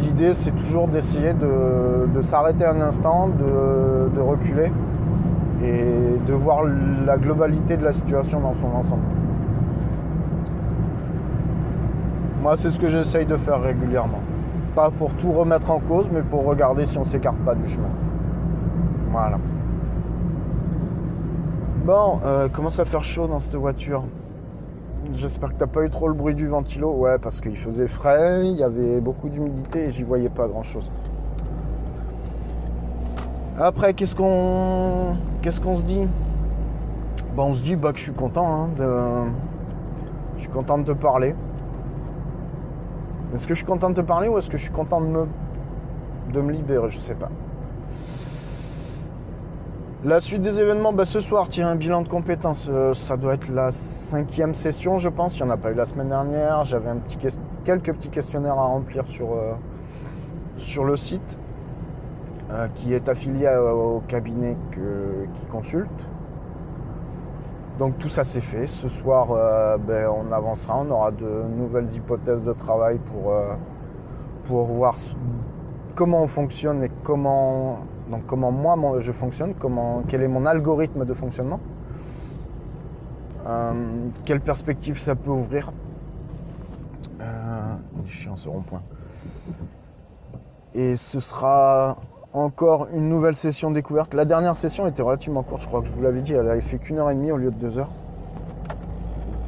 l'idée 0.00 0.32
c'est 0.32 0.52
toujours 0.52 0.88
d'essayer 0.88 1.32
de, 1.34 2.20
s'arrêter 2.20 2.64
un 2.64 2.80
instant, 2.80 3.28
de 3.28 4.20
reculer 4.20 4.70
et 5.64 6.18
de 6.26 6.32
voir 6.32 6.64
la 7.06 7.16
globalité 7.16 7.76
de 7.76 7.84
la 7.84 7.92
situation 7.92 8.40
dans 8.40 8.54
son 8.54 8.66
ensemble. 8.66 9.02
Moi, 12.42 12.56
c'est 12.58 12.70
ce 12.70 12.78
que 12.78 12.88
j'essaye 12.88 13.24
de 13.24 13.36
faire 13.36 13.62
régulièrement. 13.62 14.20
Pas 14.74 14.90
pour 14.90 15.12
tout 15.14 15.32
remettre 15.32 15.70
en 15.70 15.80
cause, 15.80 16.10
mais 16.12 16.22
pour 16.22 16.44
regarder 16.44 16.84
si 16.84 16.98
on 16.98 17.04
s'écarte 17.04 17.38
pas 17.38 17.54
du 17.54 17.66
chemin. 17.66 17.88
Voilà. 19.10 19.38
Bon, 21.86 22.20
euh, 22.24 22.48
commence 22.48 22.78
à 22.78 22.84
faire 22.84 23.04
chaud 23.04 23.26
dans 23.26 23.40
cette 23.40 23.54
voiture. 23.54 24.04
J'espère 25.12 25.52
que 25.52 25.58
t'as 25.58 25.66
pas 25.66 25.84
eu 25.84 25.90
trop 25.90 26.08
le 26.08 26.14
bruit 26.14 26.34
du 26.34 26.46
ventilo. 26.46 26.90
Ouais, 26.92 27.18
parce 27.18 27.40
qu'il 27.40 27.56
faisait 27.56 27.88
frais, 27.88 28.46
il 28.46 28.56
y 28.56 28.62
avait 28.62 29.00
beaucoup 29.00 29.28
d'humidité 29.28 29.84
et 29.84 29.90
j'y 29.90 30.02
voyais 30.02 30.30
pas 30.30 30.48
grand 30.48 30.62
chose. 30.62 30.90
Après, 33.58 33.94
qu'est-ce 33.94 34.16
qu'on 34.16 35.16
qu'est-ce 35.42 35.60
qu'on 35.60 35.76
se 35.76 35.82
dit? 35.82 36.08
Bon, 37.36 37.44
on 37.44 37.54
se 37.54 37.62
dit 37.62 37.76
bah, 37.76 37.92
que 37.92 37.98
je 37.98 38.04
suis 38.04 38.12
content 38.12 38.46
hein, 38.46 38.68
de... 38.76 39.30
Je 40.36 40.40
suis 40.42 40.50
content 40.50 40.78
de 40.78 40.84
te 40.84 40.92
parler. 40.92 41.34
Est-ce 43.32 43.46
que 43.46 43.54
je 43.54 43.58
suis 43.58 43.66
content 43.66 43.90
de 43.90 43.94
te 43.94 44.00
parler 44.00 44.28
ou 44.28 44.38
est-ce 44.38 44.50
que 44.50 44.56
je 44.56 44.62
suis 44.64 44.72
content 44.72 45.00
de 45.00 45.06
me, 45.06 45.26
de 46.32 46.40
me 46.40 46.52
libérer? 46.52 46.88
Je 46.88 46.98
sais 46.98 47.14
pas. 47.14 47.28
La 50.04 50.20
suite 50.20 50.42
des 50.42 50.60
événements, 50.60 50.92
bah, 50.92 51.04
ce 51.04 51.20
soir, 51.20 51.48
tirer 51.48 51.68
un 51.68 51.76
bilan 51.76 52.02
de 52.02 52.08
compétences. 52.08 52.68
euh, 52.68 52.92
ça 52.92 53.16
doit 53.16 53.34
être 53.34 53.48
la 53.48 53.70
cinquième 53.70 54.52
session, 54.52 54.98
je 54.98 55.08
pense. 55.08 55.38
Il 55.38 55.44
n'y 55.44 55.48
en 55.48 55.52
a 55.52 55.56
pas 55.56 55.70
eu 55.70 55.74
la 55.74 55.86
semaine 55.86 56.08
dernière. 56.08 56.64
J'avais 56.64 56.90
un 56.90 56.96
petit 56.96 57.16
ques- 57.16 57.38
quelques 57.64 57.92
petits 57.92 58.10
questionnaires 58.10 58.58
à 58.58 58.66
remplir 58.66 59.06
sur, 59.06 59.32
euh, 59.32 59.52
sur 60.58 60.84
le 60.84 60.96
site, 60.96 61.38
euh, 62.50 62.68
qui 62.76 62.92
est 62.94 63.08
affilié 63.08 63.48
au 63.56 64.00
cabinet 64.06 64.56
que- 64.72 65.26
qui 65.36 65.46
consulte. 65.46 66.10
Donc 67.78 67.98
tout 67.98 68.08
ça 68.08 68.22
c'est 68.22 68.40
fait. 68.40 68.66
Ce 68.66 68.88
soir, 68.88 69.32
euh, 69.32 69.78
ben, 69.78 70.08
on 70.08 70.30
avancera. 70.32 70.78
On 70.78 70.90
aura 70.90 71.10
de 71.10 71.42
nouvelles 71.58 71.92
hypothèses 71.92 72.42
de 72.42 72.52
travail 72.52 72.98
pour, 72.98 73.32
euh, 73.32 73.54
pour 74.44 74.66
voir 74.66 74.94
comment 75.94 76.22
on 76.22 76.26
fonctionne 76.26 76.84
et 76.84 76.90
comment, 77.02 77.78
donc 78.10 78.26
comment 78.26 78.52
moi 78.52 78.98
je 79.00 79.12
fonctionne, 79.12 79.54
comment, 79.54 80.02
quel 80.08 80.22
est 80.22 80.28
mon 80.28 80.44
algorithme 80.46 81.04
de 81.04 81.14
fonctionnement, 81.14 81.60
euh, 83.46 83.72
quelle 84.24 84.40
perspective 84.40 84.98
ça 84.98 85.14
peut 85.14 85.30
ouvrir. 85.30 85.72
Euh, 87.20 87.74
il 87.96 88.04
est 88.04 88.08
chiant 88.08 88.36
ce 88.36 88.48
rond-point. 88.48 88.82
Et 90.74 90.96
ce 90.96 91.20
sera 91.20 91.96
encore 92.34 92.88
une 92.92 93.08
nouvelle 93.08 93.36
session 93.36 93.70
découverte. 93.70 94.12
La 94.12 94.24
dernière 94.24 94.56
session 94.56 94.86
était 94.88 95.02
relativement 95.02 95.44
courte, 95.44 95.62
je 95.62 95.68
crois 95.68 95.80
que 95.80 95.86
je 95.86 95.92
vous 95.92 96.02
l'avais 96.02 96.20
dit, 96.20 96.32
elle 96.32 96.48
avait 96.48 96.60
fait 96.60 96.78
qu'une 96.78 96.98
heure 96.98 97.10
et 97.10 97.14
demie 97.14 97.30
au 97.30 97.36
lieu 97.36 97.50
de 97.50 97.56
deux 97.56 97.78
heures. 97.78 97.92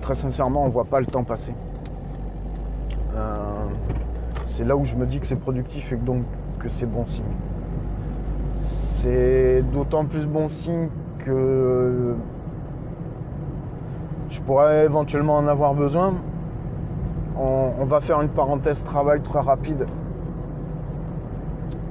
Très 0.00 0.14
sincèrement, 0.14 0.64
on 0.64 0.69
voit 0.69 0.85
pas 0.85 1.00
le 1.00 1.07
temps 1.07 1.25
passer. 1.25 1.52
Euh, 3.16 3.35
c'est 4.45 4.64
là 4.64 4.76
où 4.76 4.85
je 4.85 4.95
me 4.95 5.05
dis 5.05 5.19
que 5.19 5.26
c'est 5.26 5.37
productif 5.37 5.93
et 5.93 5.97
que 5.97 6.05
donc 6.05 6.23
que 6.61 6.69
c'est 6.69 6.87
bon 6.87 7.05
signe. 7.07 7.25
C'est 8.62 9.62
d'autant 9.73 10.05
plus 10.05 10.26
bon 10.26 10.49
signe 10.49 10.88
que 11.19 12.14
je 14.28 14.40
pourrais 14.43 14.85
éventuellement 14.85 15.37
en 15.37 15.49
avoir 15.49 15.75
besoin. 15.75 16.14
On, 17.37 17.73
on 17.81 17.85
va 17.85 18.00
faire 18.00 18.23
une 18.23 18.28
parenthèse 18.28 18.85
travail 18.85 19.23
très 19.23 19.40
rapide. 19.40 19.87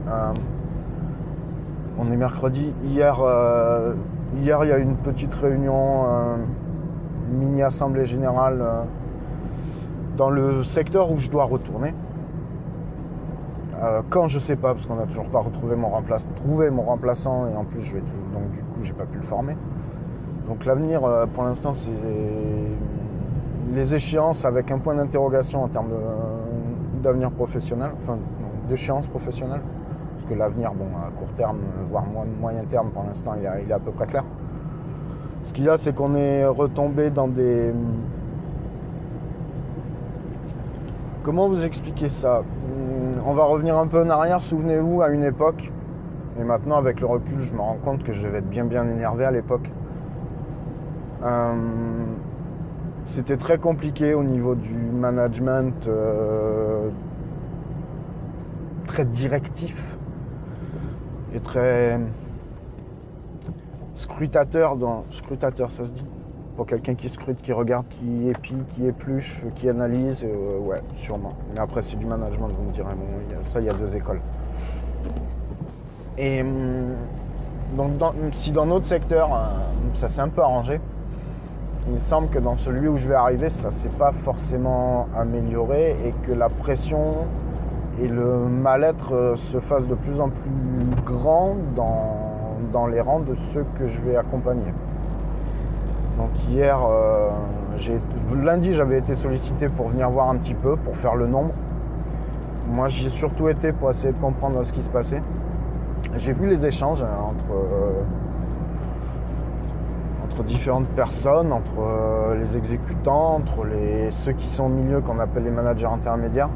Euh, 0.07 0.33
on 1.97 2.11
est 2.11 2.17
mercredi. 2.17 2.73
Hier, 2.83 3.19
euh, 3.21 3.93
hier, 4.41 4.63
il 4.63 4.69
y 4.69 4.73
a 4.73 4.77
une 4.77 4.95
petite 4.95 5.33
réunion, 5.35 6.05
euh, 6.05 6.37
mini 7.31 7.63
assemblée 7.63 8.05
générale 8.05 8.61
euh, 8.61 8.81
dans 10.17 10.29
le 10.29 10.63
secteur 10.63 11.11
où 11.11 11.19
je 11.19 11.29
dois 11.29 11.45
retourner. 11.45 11.93
Quand 14.09 14.27
je 14.27 14.39
sais 14.39 14.55
pas, 14.55 14.73
parce 14.73 14.87
qu'on 14.87 14.95
n'a 14.95 15.05
toujours 15.05 15.27
pas 15.27 15.41
retrouvé 15.41 15.75
mon 15.75 15.89
remplaçant, 15.89 16.27
trouvé 16.35 16.71
mon 16.71 16.81
remplaçant 16.81 17.45
et 17.47 17.55
en 17.55 17.65
plus 17.65 17.81
je 17.81 17.95
vais 17.95 18.01
tout, 18.01 18.15
donc 18.33 18.49
du 18.51 18.63
coup 18.63 18.81
j'ai 18.81 18.93
pas 18.93 19.05
pu 19.05 19.17
le 19.17 19.23
former. 19.23 19.55
Donc 20.47 20.65
l'avenir, 20.65 21.01
pour 21.33 21.43
l'instant, 21.43 21.73
c'est 21.75 21.89
les 23.75 23.93
échéances 23.93 24.43
avec 24.43 24.71
un 24.71 24.79
point 24.79 24.95
d'interrogation 24.95 25.63
en 25.63 25.67
termes 25.67 25.91
d'avenir 27.03 27.29
professionnel, 27.29 27.91
enfin 27.97 28.17
d'échéance 28.67 29.05
professionnelle. 29.05 29.61
Parce 30.15 30.25
que 30.29 30.33
l'avenir, 30.33 30.73
bon, 30.73 30.87
à 31.05 31.11
court 31.11 31.31
terme, 31.35 31.59
voire 31.89 32.05
mo- 32.05 32.25
moyen 32.39 32.63
terme, 32.63 32.91
pour 32.91 33.03
l'instant, 33.03 33.33
il, 33.37 33.45
est- 33.45 33.71
à 33.71 33.79
peu 33.79 33.91
près 33.91 34.07
clair. 34.07 34.23
Ce 35.43 35.53
qu'il 35.53 35.65
y 35.65 35.69
a, 35.69 35.77
c'est 35.77 35.93
qu'on 35.93 36.15
est 36.15 36.45
retombé 36.45 37.09
dans 37.11 37.27
des. 37.27 37.73
Comment 41.23 41.47
vous 41.49 41.65
expliquer 41.65 42.09
ça? 42.09 42.43
On 43.25 43.33
va 43.33 43.43
revenir 43.45 43.77
un 43.77 43.87
peu 43.87 44.01
en 44.03 44.09
arrière, 44.09 44.41
souvenez-vous, 44.41 45.01
à 45.01 45.09
une 45.09 45.23
époque. 45.23 45.71
Et 46.39 46.43
maintenant, 46.43 46.77
avec 46.77 46.99
le 47.01 47.07
recul, 47.07 47.39
je 47.39 47.53
me 47.53 47.61
rends 47.61 47.77
compte 47.83 48.03
que 48.03 48.13
je 48.13 48.23
devais 48.23 48.39
être 48.39 48.49
bien 48.49 48.65
bien 48.65 48.87
énervé 48.87 49.25
à 49.25 49.31
l'époque. 49.31 49.71
Euh, 51.23 51.53
C'était 53.03 53.37
très 53.37 53.57
compliqué 53.59 54.13
au 54.13 54.23
niveau 54.23 54.55
du 54.55 54.73
management, 54.75 55.87
euh, 55.87 56.89
très 58.87 59.05
directif 59.05 59.97
très 61.39 61.99
scrutateur 63.95 64.75
dans 64.75 65.05
scrutateur 65.11 65.71
ça 65.71 65.85
se 65.85 65.91
dit. 65.91 66.05
Pour 66.55 66.65
quelqu'un 66.65 66.95
qui 66.95 67.09
scrute 67.09 67.41
qui 67.41 67.51
regarde 67.51 67.85
qui 67.89 68.29
épie 68.29 68.55
qui 68.69 68.87
épluche 68.87 69.43
qui 69.55 69.67
analyse 69.67 70.23
euh, 70.23 70.57
ouais 70.59 70.81
sûrement. 70.93 71.33
Mais 71.53 71.59
après 71.59 71.81
c'est 71.81 71.97
du 71.97 72.05
management 72.05 72.47
vous 72.47 72.63
me 72.63 72.71
direz. 72.71 72.95
Bon 72.95 73.05
ça 73.41 73.59
il 73.59 73.65
y 73.65 73.69
a 73.69 73.73
deux 73.73 73.93
écoles. 73.93 74.21
Et 76.17 76.41
hum, 76.41 76.95
donc 77.77 78.13
si 78.31 78.53
dans 78.53 78.65
notre 78.65 78.85
secteur 78.85 79.33
euh, 79.33 79.37
ça 79.93 80.07
s'est 80.07 80.21
un 80.21 80.29
peu 80.29 80.41
arrangé 80.41 80.79
il 81.87 81.93
me 81.93 81.97
semble 81.97 82.29
que 82.29 82.39
dans 82.39 82.57
celui 82.57 82.87
où 82.87 82.95
je 82.97 83.09
vais 83.09 83.15
arriver 83.15 83.49
ça 83.49 83.69
s'est 83.69 83.89
pas 83.89 84.11
forcément 84.11 85.07
amélioré 85.15 85.95
et 86.05 86.13
que 86.25 86.31
la 86.31 86.49
pression 86.49 87.27
et 88.01 88.07
le 88.07 88.39
mal-être 88.39 89.13
euh, 89.13 89.35
se 89.35 89.59
fasse 89.59 89.87
de 89.87 89.95
plus 89.95 90.19
en 90.19 90.29
plus 90.29 90.51
grand 91.05 91.55
dans, 91.75 92.57
dans 92.73 92.87
les 92.87 92.99
rangs 92.99 93.21
de 93.21 93.35
ceux 93.35 93.65
que 93.79 93.87
je 93.87 94.01
vais 94.01 94.17
accompagner. 94.17 94.73
Donc 96.17 96.29
hier, 96.49 96.79
euh, 96.89 97.29
lundi, 98.41 98.73
j'avais 98.73 98.99
été 98.99 99.15
sollicité 99.15 99.69
pour 99.69 99.87
venir 99.87 100.09
voir 100.09 100.29
un 100.29 100.35
petit 100.35 100.53
peu, 100.53 100.75
pour 100.75 100.95
faire 100.97 101.15
le 101.15 101.27
nombre. 101.27 101.53
Moi, 102.67 102.87
j'y 102.87 103.07
ai 103.07 103.09
surtout 103.09 103.47
été 103.49 103.71
pour 103.71 103.89
essayer 103.89 104.11
de 104.11 104.17
comprendre 104.17 104.61
ce 104.63 104.73
qui 104.73 104.81
se 104.81 104.89
passait. 104.89 105.21
J'ai 106.17 106.33
vu 106.33 106.47
les 106.47 106.65
échanges 106.65 107.03
hein, 107.03 107.17
entre, 107.19 107.53
euh, 107.53 108.01
entre 110.25 110.43
différentes 110.43 110.87
personnes, 110.87 111.51
entre 111.51 112.35
les 112.39 112.57
exécutants, 112.57 113.35
entre 113.35 113.65
les, 113.65 114.11
ceux 114.11 114.33
qui 114.33 114.47
sont 114.47 114.65
au 114.65 114.69
milieu 114.69 115.01
qu'on 115.01 115.19
appelle 115.19 115.43
les 115.43 115.51
managers 115.51 115.87
intermédiaires 115.87 116.49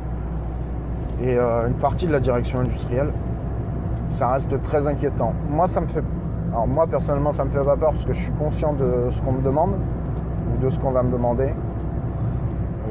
et 1.21 1.37
euh, 1.37 1.67
une 1.67 1.73
partie 1.73 2.07
de 2.07 2.11
la 2.11 2.19
direction 2.19 2.59
industrielle. 2.59 3.11
Ça 4.09 4.31
reste 4.31 4.61
très 4.63 4.87
inquiétant. 4.87 5.33
Moi, 5.49 5.67
ça 5.67 5.81
me 5.81 5.87
fait. 5.87 6.03
Alors 6.51 6.67
moi 6.67 6.87
personnellement, 6.87 7.31
ça 7.31 7.45
me 7.45 7.51
fait 7.51 7.63
pas 7.63 7.77
peur 7.77 7.91
parce 7.91 8.05
que 8.05 8.13
je 8.13 8.21
suis 8.21 8.31
conscient 8.31 8.73
de 8.73 9.09
ce 9.11 9.21
qu'on 9.21 9.33
me 9.33 9.41
demande 9.41 9.77
ou 10.51 10.57
de 10.57 10.69
ce 10.69 10.79
qu'on 10.79 10.89
va 10.89 11.03
me 11.03 11.11
demander. 11.11 11.53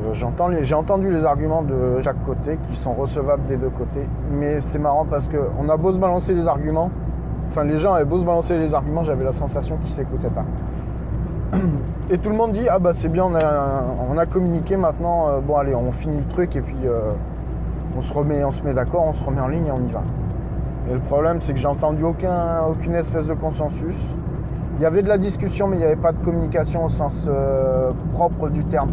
Euh, 0.05 0.13
J'ai 0.13 0.75
entendu 0.75 1.11
les 1.11 1.25
arguments 1.25 1.63
de 1.63 2.01
chaque 2.01 2.23
côté 2.25 2.59
qui 2.69 2.77
sont 2.77 2.93
recevables 2.93 3.45
des 3.47 3.57
deux 3.57 3.71
côtés, 3.71 4.07
mais 4.31 4.61
c'est 4.61 4.79
marrant 4.79 5.05
parce 5.05 5.29
qu'on 5.29 5.69
a 5.69 5.77
beau 5.77 5.93
se 5.93 5.99
balancer 5.99 6.35
les 6.35 6.47
arguments, 6.47 6.91
enfin 7.49 7.65
les 7.65 7.79
gens 7.79 7.95
avaient 7.95 8.05
beau 8.05 8.19
se 8.19 8.25
balancer 8.25 8.57
les 8.57 8.75
arguments, 8.75 9.03
j'avais 9.03 9.25
la 9.25 9.33
sensation 9.33 9.77
qu'ils 9.79 9.93
s'écoutaient 9.93 10.31
pas. 10.31 10.45
Et 12.11 12.19
tout 12.19 12.31
le 12.31 12.37
monde 12.37 12.53
dit 12.53 12.67
ah 12.71 12.79
bah 12.79 12.93
c'est 12.95 13.09
bien, 13.09 13.25
on 13.25 13.35
a, 14.19 14.27
communiqué 14.27 14.77
maintenant, 14.77 15.29
euh, 15.29 15.41
bon 15.41 15.57
allez 15.57 15.75
on 15.75 15.91
finit 15.91 16.19
le 16.19 16.25
truc 16.25 16.57
et 16.57 16.61
puis 16.61 16.77
on 17.99 18.01
se 18.01 18.13
remet, 18.13 18.45
on 18.45 18.53
se 18.53 18.63
met 18.63 18.75
d'accord, 18.75 19.05
on 19.05 19.13
se 19.13 19.23
remet 19.25 19.41
en 19.41 19.49
ligne 19.49 19.67
et 19.67 19.73
on 19.73 19.83
y 19.85 19.91
va. 19.91 20.05
Et 20.89 20.95
le 20.95 21.01
problème 21.01 21.41
c'est 21.41 21.53
que 21.53 21.59
j'ai 21.59 21.67
entendu 21.67 22.05
aucun, 22.05 22.63
aucune 22.63 22.95
espèce 22.95 23.27
de 23.27 23.35
consensus. 23.35 23.97
Il 24.77 24.83
y 24.83 24.87
avait 24.87 25.03
de 25.03 25.09
la 25.09 25.19
discussion 25.19 25.67
mais 25.67 25.77
il 25.77 25.81
n'y 25.81 25.85
avait 25.85 25.97
pas 25.97 26.13
de 26.13 26.21
communication 26.21 26.85
au 26.85 26.89
sens 26.89 27.27
euh, 27.29 27.91
propre 28.13 28.51
du 28.51 28.65
terme. 28.65 28.93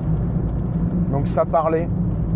Donc 1.11 1.27
ça 1.27 1.45
parlait, 1.45 1.87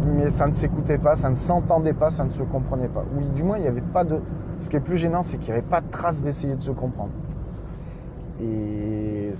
mais 0.05 0.29
ça 0.29 0.45
ne 0.45 0.51
s'écoutait 0.51 0.99
pas, 0.99 1.15
ça 1.15 1.29
ne 1.29 1.35
s'entendait 1.35 1.93
pas, 1.93 2.11
ça 2.11 2.23
ne 2.23 2.29
se 2.29 2.43
comprenait 2.43 2.87
pas. 2.87 3.03
Ou 3.17 3.33
du 3.33 3.43
moins, 3.43 3.57
il 3.57 3.61
n'y 3.61 3.67
avait 3.67 3.81
pas 3.81 4.03
de. 4.03 4.21
Ce 4.59 4.69
qui 4.69 4.75
est 4.75 4.81
plus 4.81 4.97
gênant, 4.97 5.23
c'est 5.23 5.37
qu'il 5.37 5.51
n'y 5.53 5.59
avait 5.59 5.67
pas 5.67 5.81
de 5.81 5.89
trace 5.89 6.21
d'essayer 6.21 6.55
de 6.55 6.61
se 6.61 6.71
comprendre. 6.71 7.11
Et 8.41 9.31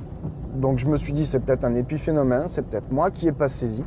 donc 0.56 0.80
je 0.80 0.88
me 0.88 0.98
suis 0.98 1.14
dit, 1.14 1.26
c'est 1.26 1.40
peut-être 1.40 1.64
un 1.64 1.76
épiphénomène, 1.76 2.46
c'est 2.48 2.64
peut-être 2.64 2.92
moi 2.92 3.12
qui 3.12 3.26
n'ai 3.28 3.32
pas 3.32 3.48
saisi. 3.48 3.86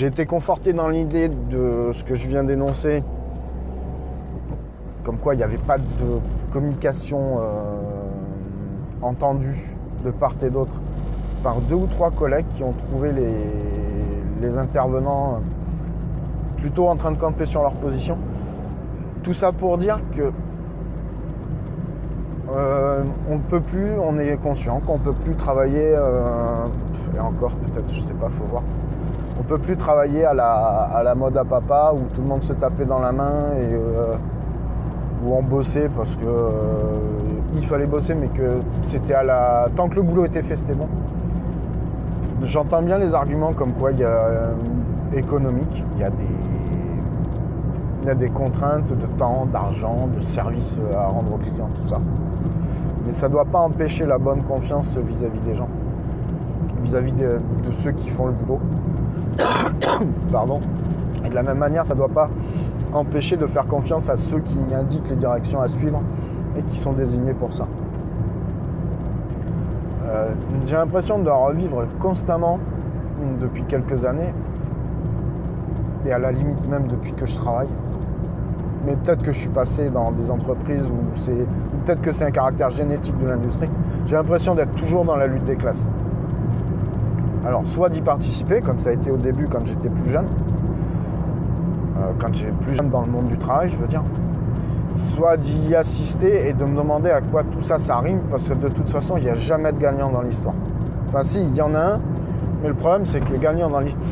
J'ai 0.00 0.06
été 0.06 0.24
conforté 0.24 0.72
dans 0.72 0.88
l'idée 0.88 1.28
de 1.28 1.90
ce 1.92 2.02
que 2.04 2.14
je 2.14 2.26
viens 2.26 2.42
d'énoncer, 2.42 3.02
comme 5.04 5.18
quoi 5.18 5.34
il 5.34 5.36
n'y 5.36 5.42
avait 5.42 5.58
pas 5.58 5.76
de 5.76 6.20
communication 6.50 7.38
euh, 7.38 7.42
entendue 9.02 9.76
de 10.02 10.10
part 10.10 10.36
et 10.40 10.48
d'autre 10.48 10.80
par 11.42 11.60
deux 11.60 11.74
ou 11.74 11.86
trois 11.86 12.10
collègues 12.10 12.46
qui 12.52 12.62
ont 12.62 12.72
trouvé 12.72 13.12
les, 13.12 14.56
intervenants 14.56 15.34
euh, 15.34 16.56
plutôt 16.56 16.88
en 16.88 16.96
train 16.96 17.10
de 17.10 17.18
camper 17.18 17.44
sur 17.44 17.60
leur 17.60 17.74
position. 17.74 18.16
Tout 19.22 19.34
ça 19.34 19.52
pour 19.52 19.76
dire 19.76 20.00
que 20.16 20.32
euh, 22.56 23.04
on 23.28 23.34
ne 23.34 23.42
peut 23.42 23.60
plus, 23.60 23.98
on 24.02 24.18
est 24.18 24.34
conscient 24.38 24.80
qu'on 24.80 24.96
ne 24.96 25.04
peut 25.04 25.12
plus 25.12 25.34
travailler, 25.34 25.90
et 25.90 27.20
encore 27.20 27.54
peut-être, 27.56 27.92
je 27.92 28.00
sais 28.00 28.14
pas, 28.14 28.30
faut 28.30 28.44
voir. 28.44 28.62
Peut 29.50 29.58
plus 29.58 29.76
travailler 29.76 30.24
à 30.24 30.32
la, 30.32 30.52
à 30.52 31.02
la 31.02 31.16
mode 31.16 31.36
à 31.36 31.44
papa 31.44 31.92
où 31.92 32.02
tout 32.14 32.20
le 32.20 32.28
monde 32.28 32.44
se 32.44 32.52
tapait 32.52 32.84
dans 32.84 33.00
la 33.00 33.10
main 33.10 33.50
et 33.56 33.74
euh, 33.74 34.14
où 35.24 35.34
on 35.34 35.42
bossait 35.42 35.88
parce 35.88 36.14
que 36.14 36.24
euh, 36.24 36.52
il 37.56 37.66
fallait 37.66 37.88
bosser 37.88 38.14
mais 38.14 38.28
que 38.28 38.60
c'était 38.84 39.14
à 39.14 39.24
la. 39.24 39.68
Tant 39.74 39.88
que 39.88 39.96
le 39.96 40.02
boulot 40.02 40.26
était 40.26 40.42
fait, 40.42 40.54
c'était 40.54 40.76
bon. 40.76 40.86
J'entends 42.42 42.80
bien 42.80 42.96
les 42.98 43.12
arguments 43.12 43.52
comme 43.52 43.72
quoi 43.72 43.90
il 43.90 43.98
y 43.98 44.04
a 44.04 44.06
euh, 44.06 44.52
économique, 45.16 45.84
il 45.96 46.00
y 46.00 46.04
a 46.04 46.10
des. 46.10 46.28
Il 48.02 48.06
y 48.06 48.10
a 48.10 48.14
des 48.14 48.30
contraintes 48.30 48.86
de 48.86 49.06
temps, 49.18 49.46
d'argent, 49.46 50.08
de 50.16 50.20
services 50.20 50.78
à 50.96 51.06
rendre 51.06 51.34
aux 51.34 51.38
clients, 51.38 51.70
tout 51.74 51.88
ça. 51.88 52.00
Mais 53.04 53.10
ça 53.10 53.26
ne 53.26 53.32
doit 53.32 53.46
pas 53.46 53.58
empêcher 53.58 54.06
la 54.06 54.18
bonne 54.18 54.44
confiance 54.44 54.96
vis-à-vis 54.96 55.40
des 55.40 55.56
gens, 55.56 55.68
vis-à-vis 56.84 57.14
de 57.14 57.40
ceux 57.72 57.90
qui 57.90 58.10
font 58.10 58.26
le 58.26 58.32
boulot. 58.32 58.60
Pardon. 60.32 60.60
Et 61.24 61.28
de 61.28 61.34
la 61.34 61.42
même 61.42 61.58
manière, 61.58 61.84
ça 61.84 61.94
ne 61.94 61.98
doit 61.98 62.08
pas 62.08 62.30
empêcher 62.92 63.36
de 63.36 63.46
faire 63.46 63.66
confiance 63.66 64.08
à 64.08 64.16
ceux 64.16 64.40
qui 64.40 64.58
indiquent 64.74 65.08
les 65.08 65.16
directions 65.16 65.60
à 65.60 65.68
suivre 65.68 66.00
et 66.56 66.62
qui 66.62 66.76
sont 66.76 66.92
désignés 66.92 67.34
pour 67.34 67.52
ça. 67.52 67.68
Euh, 70.06 70.30
J'ai 70.64 70.76
l'impression 70.76 71.18
de 71.18 71.30
revivre 71.30 71.86
constamment 72.00 72.58
depuis 73.40 73.62
quelques 73.64 74.04
années, 74.04 74.34
et 76.06 76.12
à 76.12 76.18
la 76.18 76.32
limite 76.32 76.66
même 76.68 76.86
depuis 76.88 77.12
que 77.12 77.26
je 77.26 77.36
travaille. 77.36 77.68
Mais 78.86 78.96
peut-être 78.96 79.22
que 79.22 79.32
je 79.32 79.38
suis 79.38 79.50
passé 79.50 79.90
dans 79.90 80.10
des 80.10 80.30
entreprises 80.30 80.86
où 80.86 80.96
c'est. 81.14 81.46
Peut-être 81.84 82.00
que 82.00 82.12
c'est 82.12 82.24
un 82.24 82.30
caractère 82.30 82.70
génétique 82.70 83.16
de 83.18 83.26
l'industrie. 83.26 83.68
J'ai 84.06 84.16
l'impression 84.16 84.54
d'être 84.54 84.74
toujours 84.74 85.04
dans 85.04 85.16
la 85.16 85.26
lutte 85.26 85.44
des 85.44 85.56
classes. 85.56 85.86
Alors, 87.44 87.66
soit 87.66 87.88
d'y 87.88 88.02
participer, 88.02 88.60
comme 88.60 88.78
ça 88.78 88.90
a 88.90 88.92
été 88.92 89.10
au 89.10 89.16
début 89.16 89.46
quand 89.48 89.64
j'étais 89.64 89.88
plus 89.88 90.10
jeune, 90.10 90.26
euh, 91.96 92.12
quand 92.18 92.34
j'étais 92.34 92.52
plus 92.52 92.74
jeune 92.74 92.90
dans 92.90 93.00
le 93.00 93.10
monde 93.10 93.28
du 93.28 93.38
travail, 93.38 93.70
je 93.70 93.78
veux 93.78 93.86
dire, 93.86 94.02
soit 94.94 95.36
d'y 95.38 95.74
assister 95.74 96.48
et 96.48 96.52
de 96.52 96.64
me 96.64 96.76
demander 96.76 97.10
à 97.10 97.20
quoi 97.22 97.44
tout 97.44 97.62
ça, 97.62 97.78
ça 97.78 97.98
rime, 97.98 98.20
parce 98.30 98.48
que 98.48 98.54
de 98.54 98.68
toute 98.68 98.90
façon, 98.90 99.16
il 99.16 99.24
n'y 99.24 99.30
a 99.30 99.34
jamais 99.34 99.72
de 99.72 99.78
gagnant 99.78 100.10
dans 100.10 100.22
l'histoire. 100.22 100.54
Enfin, 101.08 101.22
si, 101.22 101.42
il 101.42 101.54
y 101.54 101.62
en 101.62 101.74
a 101.74 101.94
un, 101.94 102.00
mais 102.62 102.68
le 102.68 102.74
problème, 102.74 103.06
c'est 103.06 103.20
que 103.20 103.32
le 103.32 103.38
gagnant 103.38 103.70
dans 103.70 103.80
l'histoire. 103.80 104.04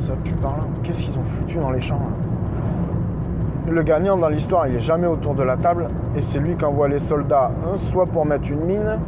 Ça 0.00 0.12
pue 0.24 0.32
par 0.32 0.56
là. 0.56 0.64
Qu'est-ce 0.82 1.04
qu'ils 1.04 1.16
ont 1.16 1.22
foutu 1.22 1.58
dans 1.58 1.70
les 1.70 1.80
champs 1.80 1.94
là? 1.94 3.72
Le 3.72 3.82
gagnant 3.84 4.16
dans 4.18 4.28
l'histoire, 4.28 4.66
il 4.66 4.74
est 4.74 4.80
jamais 4.80 5.06
autour 5.06 5.34
de 5.34 5.44
la 5.44 5.56
table 5.56 5.88
et 6.16 6.22
c'est 6.22 6.40
lui 6.40 6.56
qui 6.56 6.64
envoie 6.64 6.88
les 6.88 6.98
soldats, 6.98 7.52
soit 7.76 8.06
pour 8.06 8.26
mettre 8.26 8.50
une 8.50 8.64
mine, 8.64 8.98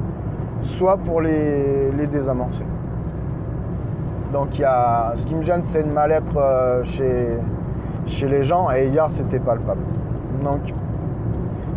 soit 0.62 0.96
pour 0.96 1.20
les 1.20 2.06
désamorcer. 2.10 2.64
Donc 4.32 4.58
il 4.58 4.62
y 4.62 4.64
a, 4.64 5.12
ce 5.14 5.24
qui 5.24 5.34
me 5.34 5.42
gêne, 5.42 5.62
c'est 5.62 5.82
une 5.82 5.92
mal-être 5.92 6.36
euh, 6.36 6.82
chez, 6.82 7.38
chez 8.06 8.28
les 8.28 8.42
gens 8.42 8.70
et 8.70 8.88
hier 8.88 9.08
c'était 9.08 9.40
palpable. 9.40 9.82
Donc 10.42 10.60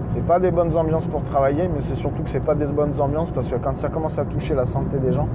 c'est 0.08 0.26
pas 0.26 0.40
des 0.40 0.50
bonnes 0.50 0.76
ambiances 0.76 1.06
pour 1.06 1.22
travailler, 1.24 1.70
mais 1.72 1.82
c'est 1.82 1.96
surtout 1.96 2.24
que 2.24 2.30
c'est 2.30 2.44
pas 2.44 2.56
des 2.56 2.66
bonnes 2.66 3.00
ambiances 3.00 3.30
parce 3.30 3.50
que 3.50 3.58
quand 3.58 3.78
ça 3.78 3.90
commence 3.90 4.18
à 4.18 4.26
toucher 4.26 4.56
la 4.56 4.66
santé 4.66 4.98
des 4.98 5.14
gens, 5.14 5.28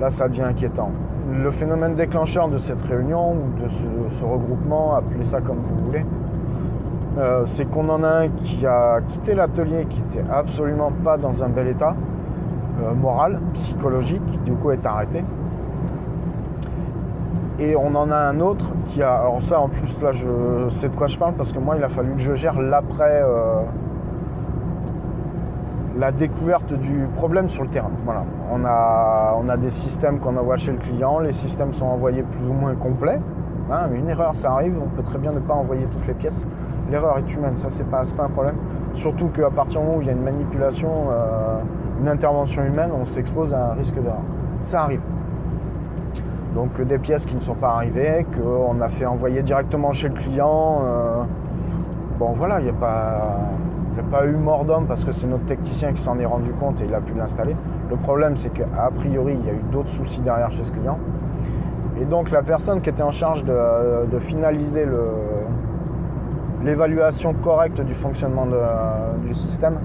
là 0.00 0.10
ça 0.10 0.28
devient 0.28 0.42
inquiétant. 0.42 0.90
Le 1.32 1.50
phénomène 1.50 1.94
déclencheur 1.94 2.48
de 2.48 2.58
cette 2.58 2.82
réunion 2.82 3.32
ou 3.32 3.62
de 3.62 3.68
ce, 3.68 4.24
regroupement, 4.24 4.94
appelez 4.94 5.24
ça 5.24 5.40
comme 5.40 5.58
vous 5.58 5.76
voulez, 5.84 6.06
euh, 7.18 7.42
c'est 7.46 7.64
qu'on 7.68 7.88
en 7.88 8.04
a 8.04 8.22
un 8.22 8.28
qui 8.28 8.64
a 8.64 9.00
quitté 9.00 9.34
l'atelier, 9.34 9.86
qui 9.90 10.00
était 10.00 10.28
absolument 10.30 10.92
pas 11.02 11.18
dans 11.18 11.42
un 11.42 11.48
bel 11.48 11.66
état 11.66 11.96
euh, 12.82 12.94
moral, 12.94 13.40
psychologique, 13.54 14.22
qui 14.30 14.38
du 14.38 14.52
coup 14.52 14.70
est 14.70 14.86
arrêté. 14.86 15.24
Et 17.60 17.76
on 17.76 17.94
en 17.94 18.10
a 18.10 18.16
un 18.16 18.40
autre 18.40 18.66
qui 18.86 19.02
a. 19.02 19.16
Alors, 19.16 19.42
ça 19.42 19.60
en 19.60 19.68
plus, 19.68 20.00
là, 20.00 20.12
je 20.12 20.68
sais 20.70 20.88
de 20.88 20.96
quoi 20.96 21.06
je 21.06 21.18
parle 21.18 21.34
parce 21.34 21.52
que 21.52 21.58
moi, 21.58 21.76
il 21.76 21.84
a 21.84 21.88
fallu 21.88 22.12
que 22.14 22.20
je 22.20 22.34
gère 22.34 22.60
l'après. 22.60 23.22
euh, 23.22 23.62
la 26.00 26.12
découverte 26.12 26.72
du 26.72 27.06
problème 27.14 27.48
sur 27.48 27.62
le 27.62 27.68
terrain. 27.68 27.90
Voilà. 28.04 28.24
On 28.50 28.64
a, 28.64 29.36
on 29.38 29.48
a 29.48 29.56
des 29.56 29.70
systèmes 29.70 30.18
qu'on 30.18 30.36
envoie 30.36 30.56
chez 30.56 30.72
le 30.72 30.78
client, 30.78 31.18
les 31.18 31.32
systèmes 31.32 31.72
sont 31.72 31.86
envoyés 31.86 32.22
plus 32.22 32.48
ou 32.48 32.54
moins 32.54 32.74
complets. 32.74 33.20
Hein, 33.70 33.90
une 33.94 34.08
erreur, 34.08 34.34
ça 34.34 34.52
arrive, 34.52 34.76
on 34.82 34.88
peut 34.88 35.02
très 35.02 35.18
bien 35.18 35.32
ne 35.32 35.40
pas 35.40 35.54
envoyer 35.54 35.84
toutes 35.86 36.06
les 36.06 36.14
pièces. 36.14 36.46
L'erreur 36.90 37.18
est 37.18 37.34
humaine, 37.34 37.56
ça 37.56 37.68
c'est 37.68 37.84
pas, 37.84 38.02
pas 38.16 38.24
un 38.24 38.30
problème. 38.30 38.56
Surtout 38.94 39.28
qu'à 39.28 39.50
partir 39.50 39.80
du 39.80 39.86
moment 39.86 39.98
où 39.98 40.00
il 40.00 40.06
y 40.06 40.10
a 40.10 40.14
une 40.14 40.22
manipulation, 40.22 40.90
euh, 41.10 41.60
une 42.00 42.08
intervention 42.08 42.64
humaine, 42.64 42.90
on 42.98 43.04
s'expose 43.04 43.52
à 43.52 43.72
un 43.72 43.74
risque 43.74 44.00
d'erreur. 44.00 44.22
Ça 44.62 44.82
arrive. 44.82 45.00
Donc 46.54 46.78
euh, 46.78 46.84
des 46.84 46.98
pièces 46.98 47.26
qui 47.26 47.34
ne 47.34 47.40
sont 47.40 47.54
pas 47.54 47.70
arrivées, 47.70 48.26
qu'on 48.34 48.80
a 48.80 48.88
fait 48.88 49.06
envoyer 49.06 49.42
directement 49.42 49.92
chez 49.92 50.08
le 50.08 50.14
client. 50.14 50.82
euh, 50.84 51.22
bon 52.18 52.32
voilà, 52.32 52.60
il 52.60 52.64
n'y 52.64 52.70
a 52.70 52.74
pas. 52.74 53.36
Eu 54.26 54.36
mort 54.36 54.64
d'homme 54.64 54.86
parce 54.86 55.04
que 55.04 55.12
c'est 55.12 55.26
notre 55.26 55.44
technicien 55.44 55.92
qui 55.92 56.00
s'en 56.00 56.18
est 56.18 56.24
rendu 56.24 56.52
compte 56.52 56.80
et 56.80 56.86
il 56.86 56.94
a 56.94 57.00
pu 57.00 57.12
l'installer. 57.14 57.54
Le 57.90 57.96
problème, 57.96 58.34
c'est 58.34 58.48
qu'a 58.50 58.90
priori, 58.94 59.36
il 59.38 59.46
y 59.46 59.50
a 59.50 59.52
eu 59.52 59.62
d'autres 59.70 59.90
soucis 59.90 60.20
derrière 60.20 60.50
chez 60.50 60.64
ce 60.64 60.72
client. 60.72 60.98
Et 62.00 62.06
donc, 62.06 62.30
la 62.30 62.42
personne 62.42 62.80
qui 62.80 62.88
était 62.88 63.02
en 63.02 63.10
charge 63.10 63.44
de, 63.44 64.18
finaliser 64.18 64.86
l'évaluation 66.64 67.34
correcte 67.34 67.80
du 67.82 67.94
fonctionnement 67.94 68.46
du 69.22 69.34
système 69.34 69.80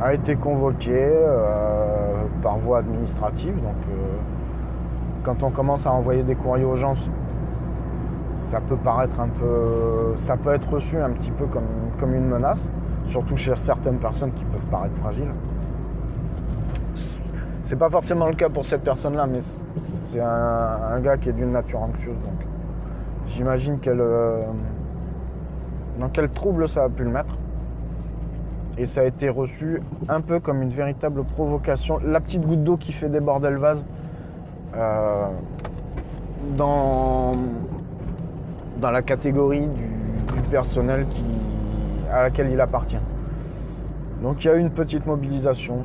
a 0.00 0.14
été 0.14 0.36
convoquée 0.36 1.10
euh, 1.10 2.24
par 2.42 2.58
voie 2.58 2.78
administrative. 2.78 3.54
Quand 5.28 5.42
on 5.42 5.50
commence 5.50 5.86
à 5.86 5.92
envoyer 5.92 6.22
des 6.22 6.34
courriers 6.34 6.64
aux 6.64 6.76
gens, 6.76 6.94
ça 8.32 8.62
peut 8.62 8.78
paraître 8.78 9.20
un 9.20 9.28
peu. 9.28 10.14
Ça 10.16 10.38
peut 10.38 10.54
être 10.54 10.72
reçu 10.72 10.98
un 10.98 11.10
petit 11.10 11.30
peu 11.30 11.44
comme, 11.44 11.68
comme 12.00 12.14
une 12.14 12.28
menace, 12.28 12.70
surtout 13.04 13.36
chez 13.36 13.54
certaines 13.54 13.98
personnes 13.98 14.32
qui 14.32 14.44
peuvent 14.44 14.64
paraître 14.68 14.94
fragiles. 14.96 15.34
C'est 17.64 17.76
pas 17.76 17.90
forcément 17.90 18.26
le 18.26 18.36
cas 18.36 18.48
pour 18.48 18.64
cette 18.64 18.82
personne-là, 18.82 19.26
mais 19.26 19.40
c'est 19.76 20.20
un, 20.20 20.98
gars 21.00 21.18
qui 21.18 21.28
est 21.28 21.34
d'une 21.34 21.52
nature 21.52 21.82
anxieuse, 21.82 22.16
donc 22.24 22.46
j'imagine 23.26 23.78
qu'elle. 23.80 24.00
euh, 24.00 24.44
dans 26.00 26.08
quel 26.08 26.30
trouble 26.30 26.70
ça 26.70 26.84
a 26.84 26.88
pu 26.88 27.04
le 27.04 27.10
mettre. 27.10 27.36
Et 28.78 28.86
ça 28.86 29.02
a 29.02 29.04
été 29.04 29.28
reçu 29.28 29.82
un 30.08 30.22
peu 30.22 30.40
comme 30.40 30.62
une 30.62 30.70
véritable 30.70 31.24
provocation. 31.24 31.98
La 32.02 32.20
petite 32.20 32.46
goutte 32.46 32.64
d'eau 32.64 32.78
qui 32.78 32.92
fait 32.92 33.10
déborder 33.10 33.50
le 33.50 33.58
vase. 33.58 33.84
Euh, 34.78 35.26
dans, 36.56 37.32
la 38.80 39.02
catégorie 39.02 39.66
du, 39.66 40.40
personnel 40.50 41.06
à 42.12 42.22
laquelle 42.22 42.50
il 42.50 42.60
appartient. 42.60 43.00
Donc 44.22 44.44
il 44.44 44.46
y 44.46 44.50
a 44.50 44.56
eu 44.56 44.60
une 44.60 44.70
petite 44.70 45.04
mobilisation. 45.06 45.82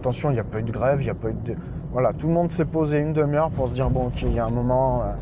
Attention, 0.00 0.30
il 0.30 0.34
n'y 0.34 0.40
a 0.40 0.44
pas 0.44 0.58
eu 0.58 0.64
de 0.64 0.72
grève, 0.72 1.00
il 1.00 1.04
n'y 1.04 1.10
a 1.10 1.14
pas 1.14 1.30
eu 1.30 1.34
de. 1.44 1.54
Voilà, 1.92 2.12
tout 2.12 2.26
le 2.26 2.32
monde 2.32 2.50
s'est 2.50 2.64
posé 2.64 2.98
une 2.98 3.12
demi-heure 3.12 3.50
pour 3.50 3.68
se 3.68 3.74
dire 3.74 3.88
bon, 3.88 4.06
ok, 4.06 4.22
il 4.22 4.34
y 4.34 4.38
a 4.38 4.46
un 4.46 4.50
moment. 4.50 5.02
euh, 5.02 5.12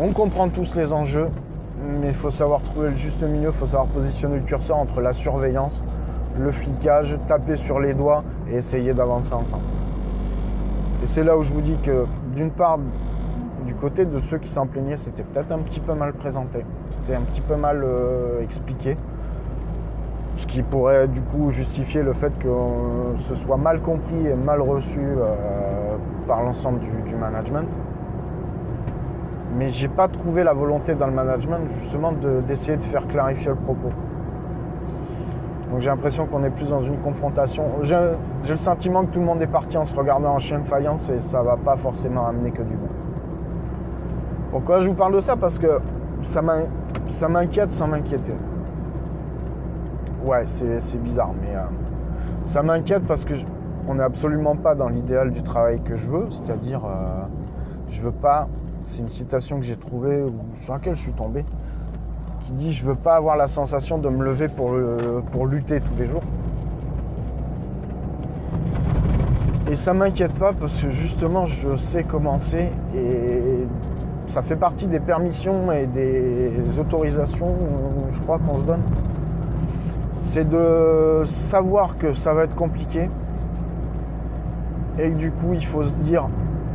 on 0.00 0.12
comprend 0.12 0.48
tous 0.48 0.74
les 0.74 0.92
enjeux, 0.92 1.28
mais 2.00 2.08
il 2.08 2.14
faut 2.14 2.30
savoir 2.30 2.62
trouver 2.62 2.90
le 2.90 2.96
juste 2.96 3.22
milieu, 3.22 3.48
il 3.48 3.52
faut 3.52 3.66
savoir 3.66 3.88
positionner 3.88 4.36
le 4.36 4.44
curseur 4.44 4.78
entre 4.78 5.00
la 5.00 5.12
surveillance, 5.12 5.82
le 6.38 6.50
flicage, 6.52 7.18
taper 7.26 7.56
sur 7.56 7.80
les 7.80 7.94
doigts 7.94 8.24
et 8.48 8.56
essayer 8.56 8.94
d'avancer 8.94 9.34
ensemble. 9.34 9.64
Et 11.02 11.06
c'est 11.06 11.22
là 11.22 11.38
où 11.38 11.42
je 11.42 11.52
vous 11.52 11.60
dis 11.60 11.78
que, 11.78 12.06
d'une 12.34 12.50
part, 12.50 12.78
du 13.66 13.74
côté 13.74 14.04
de 14.04 14.18
ceux 14.18 14.38
qui 14.38 14.48
s'en 14.48 14.66
plaignaient, 14.66 14.96
c'était 14.96 15.22
peut-être 15.22 15.52
un 15.52 15.58
petit 15.58 15.78
peu 15.78 15.94
mal 15.94 16.12
présenté, 16.12 16.64
c'était 16.90 17.14
un 17.14 17.22
petit 17.22 17.40
peu 17.40 17.54
mal 17.54 17.82
euh, 17.84 18.42
expliqué. 18.42 18.96
Ce 20.36 20.46
qui 20.46 20.62
pourrait 20.62 21.08
du 21.08 21.20
coup 21.20 21.50
justifier 21.50 22.02
le 22.02 22.12
fait 22.12 22.36
que 22.38 22.48
euh, 22.48 23.16
ce 23.16 23.34
soit 23.34 23.56
mal 23.56 23.80
compris 23.80 24.26
et 24.26 24.34
mal 24.34 24.60
reçu 24.60 25.00
euh, 25.00 25.96
par 26.26 26.42
l'ensemble 26.42 26.80
du, 26.80 27.14
management. 27.16 27.68
Mais 29.56 29.70
j'ai 29.70 29.88
pas 29.88 30.08
trouvé 30.08 30.44
la 30.44 30.52
volonté 30.52 30.94
dans 30.94 31.06
le 31.06 31.12
management 31.12 31.68
justement 31.68 32.12
de- 32.12 32.40
d'essayer 32.40 32.76
de, 32.76 32.82
faire 32.82 33.06
clarifier 33.08 33.48
le 33.50 33.56
propos. 33.56 33.90
Donc 35.70 35.80
j'ai 35.80 35.90
l'impression 35.90 36.26
qu'on 36.26 36.42
est 36.44 36.50
plus 36.50 36.70
dans 36.70 36.82
une 36.82 36.98
confrontation. 36.98 37.82
J'ai 37.82 37.96
le 38.48 38.56
sentiment 38.56 39.04
que 39.04 39.10
tout 39.12 39.20
le 39.20 39.26
monde 39.26 39.42
est 39.42 39.46
parti 39.46 39.76
en 39.76 39.84
se 39.84 39.94
regardant 39.94 40.30
en 40.34 40.38
chien 40.38 40.60
de 40.60 40.66
faïence 40.66 41.08
et 41.10 41.20
ça 41.20 41.42
va 41.42 41.56
pas 41.56 41.76
forcément 41.76 42.26
amener 42.26 42.50
que 42.52 42.62
du 42.62 42.74
bon. 42.76 42.88
Pourquoi 44.50 44.80
je 44.80 44.88
vous 44.88 44.94
parle 44.94 45.14
de 45.14 45.20
ça? 45.20 45.36
Parce 45.36 45.58
que 45.58 45.78
ça 46.22 46.40
m'in- 46.40 46.68
ça 47.08 47.28
m'inquiète 47.28 47.72
sans 47.72 47.86
m'inquiéter. 47.86 48.34
Ouais, 50.24 50.44
c'est 50.46 50.98
bizarre, 51.02 51.32
mais 51.40 51.54
euh, 51.54 51.60
ça 52.44 52.62
m'inquiète 52.62 53.04
parce 53.06 53.24
que 53.24 53.34
on 53.86 53.94
n'est 53.94 54.02
absolument 54.02 54.56
pas 54.56 54.74
dans 54.74 54.88
l'idéal 54.88 55.30
du 55.30 55.42
travail 55.42 55.80
que 55.80 55.96
je 55.96 56.10
veux, 56.10 56.26
c'est-à-dire 56.30 56.82
euh, 56.84 57.24
je 57.88 58.02
veux 58.02 58.12
pas. 58.12 58.48
C'est 58.84 59.02
une 59.02 59.08
citation 59.08 59.56
que 59.58 59.64
j'ai 59.66 59.76
trouvée 59.76 60.22
ou 60.22 60.32
sur 60.54 60.72
laquelle 60.72 60.94
je 60.94 61.00
suis 61.02 61.12
tombé, 61.12 61.44
qui 62.40 62.52
dit 62.52 62.72
je 62.72 62.86
veux 62.86 62.94
pas 62.94 63.16
avoir 63.16 63.36
la 63.36 63.46
sensation 63.46 63.98
de 63.98 64.08
me 64.08 64.24
lever 64.24 64.48
pour, 64.48 64.72
le- 64.72 65.22
pour 65.30 65.46
lutter 65.46 65.80
tous 65.80 65.94
les 65.98 66.04
jours. 66.06 66.22
Et 69.70 69.76
ça 69.76 69.92
m'inquiète 69.92 70.32
pas 70.34 70.52
parce 70.54 70.80
que 70.80 70.88
justement 70.90 71.46
je 71.46 71.76
sais 71.76 72.02
comment 72.04 72.40
c'est 72.40 72.72
et 72.94 73.66
ça 74.26 74.42
fait 74.42 74.56
partie 74.56 74.86
des 74.86 75.00
permissions 75.00 75.72
et 75.72 75.86
des 75.86 76.52
autorisations, 76.78 77.48
euh, 77.48 78.10
je 78.10 78.20
crois 78.20 78.38
qu'on 78.38 78.56
se 78.56 78.62
donne. 78.64 78.82
C'est 80.22 80.48
de 80.48 81.22
savoir 81.24 81.96
que 81.98 82.12
ça 82.12 82.34
va 82.34 82.44
être 82.44 82.54
compliqué 82.54 83.08
et 84.98 85.10
que 85.10 85.16
du 85.16 85.30
coup 85.30 85.52
il 85.54 85.64
faut 85.64 85.82
se 85.82 85.94
dire, 85.96 86.28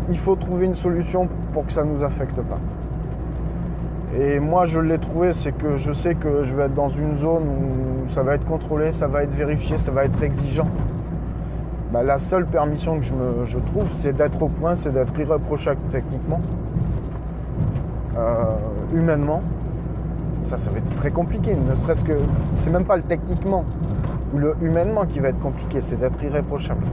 il 0.09 0.17
faut 0.17 0.35
trouver 0.35 0.65
une 0.65 0.75
solution 0.75 1.27
pour 1.51 1.65
que 1.65 1.71
ça 1.71 1.83
ne 1.83 1.91
nous 1.91 2.03
affecte 2.03 2.41
pas. 2.41 2.59
Et 4.19 4.39
moi 4.39 4.65
je 4.65 4.79
l'ai 4.79 4.99
trouvé, 4.99 5.33
c'est 5.33 5.53
que 5.53 5.75
je 5.75 5.91
sais 5.91 6.13
que 6.13 6.43
je 6.43 6.55
vais 6.55 6.63
être 6.63 6.75
dans 6.75 6.89
une 6.89 7.17
zone 7.17 7.43
où 7.47 8.09
ça 8.09 8.21
va 8.21 8.35
être 8.35 8.45
contrôlé, 8.45 8.91
ça 8.91 9.07
va 9.07 9.23
être 9.23 9.33
vérifié, 9.33 9.77
ça 9.77 9.91
va 9.91 10.05
être 10.05 10.21
exigeant. 10.21 10.67
Bah, 11.91 12.03
la 12.03 12.17
seule 12.17 12.45
permission 12.45 12.99
que 12.99 13.05
je, 13.45 13.57
trouve, 13.59 13.89
c'est 13.91 14.13
d'être 14.13 14.41
au 14.41 14.49
point, 14.49 14.75
c'est 14.75 14.91
d'être 14.91 15.17
irréprochable 15.19 15.79
techniquement, 15.91 16.41
euh, 18.17 18.55
humainement. 18.93 19.41
Ça, 20.41 20.57
ça 20.57 20.69
va 20.71 20.79
être 20.79 20.95
très 20.95 21.11
compliqué. 21.11 21.55
Ne 21.55 21.73
serait-ce 21.73 22.03
que, 22.03 22.17
c'est 22.51 22.69
même 22.69 22.85
pas 22.85 22.97
le 22.97 23.03
techniquement 23.03 23.65
ou 24.33 24.37
le 24.37 24.55
humainement 24.61 25.05
qui 25.05 25.19
va 25.19 25.29
être 25.29 25.39
compliqué, 25.39 25.81
c'est 25.81 25.95
d'être 25.95 26.21
irréprochable. 26.23 26.85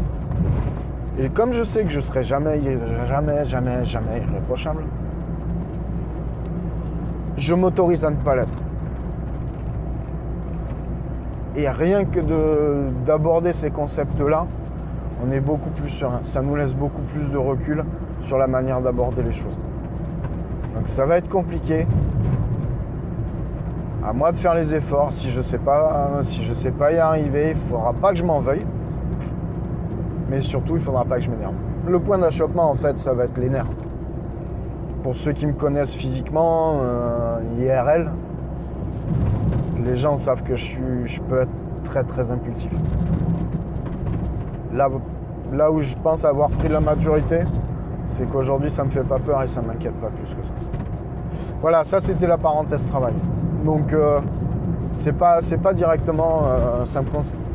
Et 1.19 1.29
comme 1.29 1.53
je 1.53 1.65
sais 1.65 1.85
que 1.85 1.91
je 1.91 2.01
serai 2.01 2.23
jamais, 2.23 2.61
jamais, 3.07 3.45
jamais, 3.45 3.85
jamais 3.85 4.19
irréprochable, 4.19 4.85
je 7.41 7.55
m'autorise 7.55 8.05
à 8.05 8.11
ne 8.11 8.17
pas 8.17 8.37
l'être. 8.37 8.59
Et 11.57 11.69
rien 11.69 12.05
que 12.05 12.21
de- 12.21 12.91
d'aborder 13.07 13.53
ces 13.53 13.71
concepts-là, 13.71 14.47
on 15.27 15.31
est 15.33 15.41
beaucoup 15.41 15.71
plus 15.71 15.89
serein. 15.89 16.21
Ça 16.23 16.43
nous 16.43 16.55
laisse 16.55 16.75
beaucoup 16.75 17.03
plus 17.03 17.31
de 17.31 17.39
recul 17.39 17.85
sur 18.21 18.37
la 18.39 18.47
manière 18.47 18.81
d'aborder 18.81 19.23
les 19.23 19.33
choses. 19.33 19.59
Donc 20.75 20.87
ça 20.87 21.07
va 21.07 21.17
être 21.17 21.29
compliqué. 21.29 21.87
À 24.05 24.13
moi 24.13 24.33
de 24.33 24.37
faire 24.37 24.55
les 24.55 24.75
efforts. 24.75 25.11
Si 25.13 25.31
je 25.31 25.41
sais 25.41 25.59
pas, 25.59 26.23
sais 26.23 26.71
pas 26.71 26.93
y 26.93 26.99
arriver, 26.99 27.51
il 27.51 27.57
faudra 27.57 27.93
pas 27.95 28.11
que 28.13 28.19
je 28.19 28.25
m'en 28.25 28.41
veuille. 28.41 28.65
Mais 30.29 30.41
surtout, 30.41 30.77
il 30.77 30.81
faudra 30.81 31.05
pas 31.05 31.17
que 31.17 31.23
je 31.23 31.31
m'énerve. 31.31 31.55
Le 31.89 31.99
point 31.99 32.19
d'achoppement, 32.19 32.71
en 32.71 32.75
fait, 32.75 32.99
ça 32.99 33.15
va 33.15 33.25
être 33.25 33.39
les 33.39 33.49
nerfs. 33.49 33.67
Pour 35.03 35.17
ceux 35.17 35.33
qui 35.33 35.47
me 35.47 35.55
connaissent 35.55 35.95
physiquement, 35.95 36.81
euh, 36.83 37.41
IRL, 37.59 38.11
les 39.83 39.97
gens 39.97 40.17
savent 40.17 40.43
que 40.43 40.57
je, 40.57 41.21
peux 41.23 41.41
être 41.41 41.51
très 41.85 42.05
très 42.05 42.31
impulsif. 42.31 42.73
Là, 44.75 44.89
là 45.53 45.73
où 45.73 45.81
je 45.81 45.95
pense 45.97 46.27
avoir 46.27 46.51
pris 46.51 46.69
la 46.69 46.81
maturité, 46.81 47.45
c'est 48.05 48.29
qu'aujourd'hui 48.29 48.71
ça 48.71 48.85
me 48.85 48.91
fait 48.91 49.03
pas 49.03 49.19
peur 49.19 49.43
et 49.43 49.47
ça 49.47 49.63
m'inquiète 49.63 49.95
pas 49.95 50.09
plus 50.09 50.35
que 50.35 50.47
ça. 50.47 50.53
Voilà, 51.63 51.83
ça 51.85 52.01
c'était 52.01 52.27
la 52.27 52.37
parenthèse 52.39 52.87
travail. 52.87 53.15
Donc 53.65 53.95
euh, 53.95 54.21
c'est 54.93 55.17
pas 55.17 55.41
c'est 55.41 55.59
pas 55.59 55.73
directement 55.73 56.43
euh, 56.45 56.85
ça 56.85 57.01
me 57.01 57.09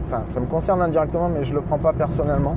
enfin 0.04 0.24
ça 0.28 0.40
me 0.40 0.48
concerne 0.48 0.82
indirectement 0.82 1.30
mais 1.30 1.44
je 1.44 1.54
le 1.54 1.62
prends 1.62 1.80
pas 1.80 1.94
personnellement. 1.94 2.56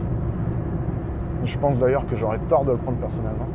Je 1.45 1.59
pense 1.59 1.79
d'ailleurs 1.79 2.07
que 2.07 2.17
j'aurais 2.17 2.39
tort 2.49 2.65
de 2.65 2.73
le 2.73 2.79
prendre 2.79 2.99
personnellement. 2.99 3.47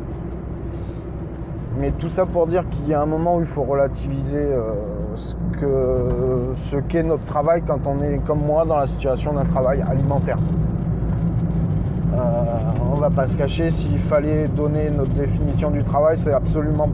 Mais 1.80 1.92
tout 1.92 2.10
ça 2.10 2.26
pour 2.26 2.48
dire 2.48 2.68
qu'il 2.70 2.88
y 2.88 2.94
a 2.94 3.02
un 3.02 3.06
moment 3.06 3.38
où 3.38 3.40
il 3.40 3.46
faut 3.46 3.64
relativiser 3.64 4.38
euh, 4.38 4.74
ce 5.16 5.36
que 5.60 6.54
ce 6.56 6.78
qu'est 6.78 7.04
notre 7.04 7.26
travail 7.26 7.64
quand 7.66 7.88
on 7.88 8.02
est 8.04 8.20
comme 8.20 8.42
moi 8.46 8.66
dans 8.66 8.78
la 8.78 8.86
situation 8.86 9.34
d'un 9.34 9.46
travail 9.46 9.84
alimentaire. 9.88 10.38
Euh, 12.14 12.18
on 12.92 12.98
va 12.98 13.10
pas 13.10 13.26
se 13.26 13.36
cacher, 13.36 13.72
s'il 13.72 13.98
fallait 13.98 14.48
donner 14.48 14.92
notre 14.92 15.14
définition 15.14 15.72
du 15.72 15.84
travail, 15.84 16.16
c'est 16.16 16.34
absolument 16.34 16.90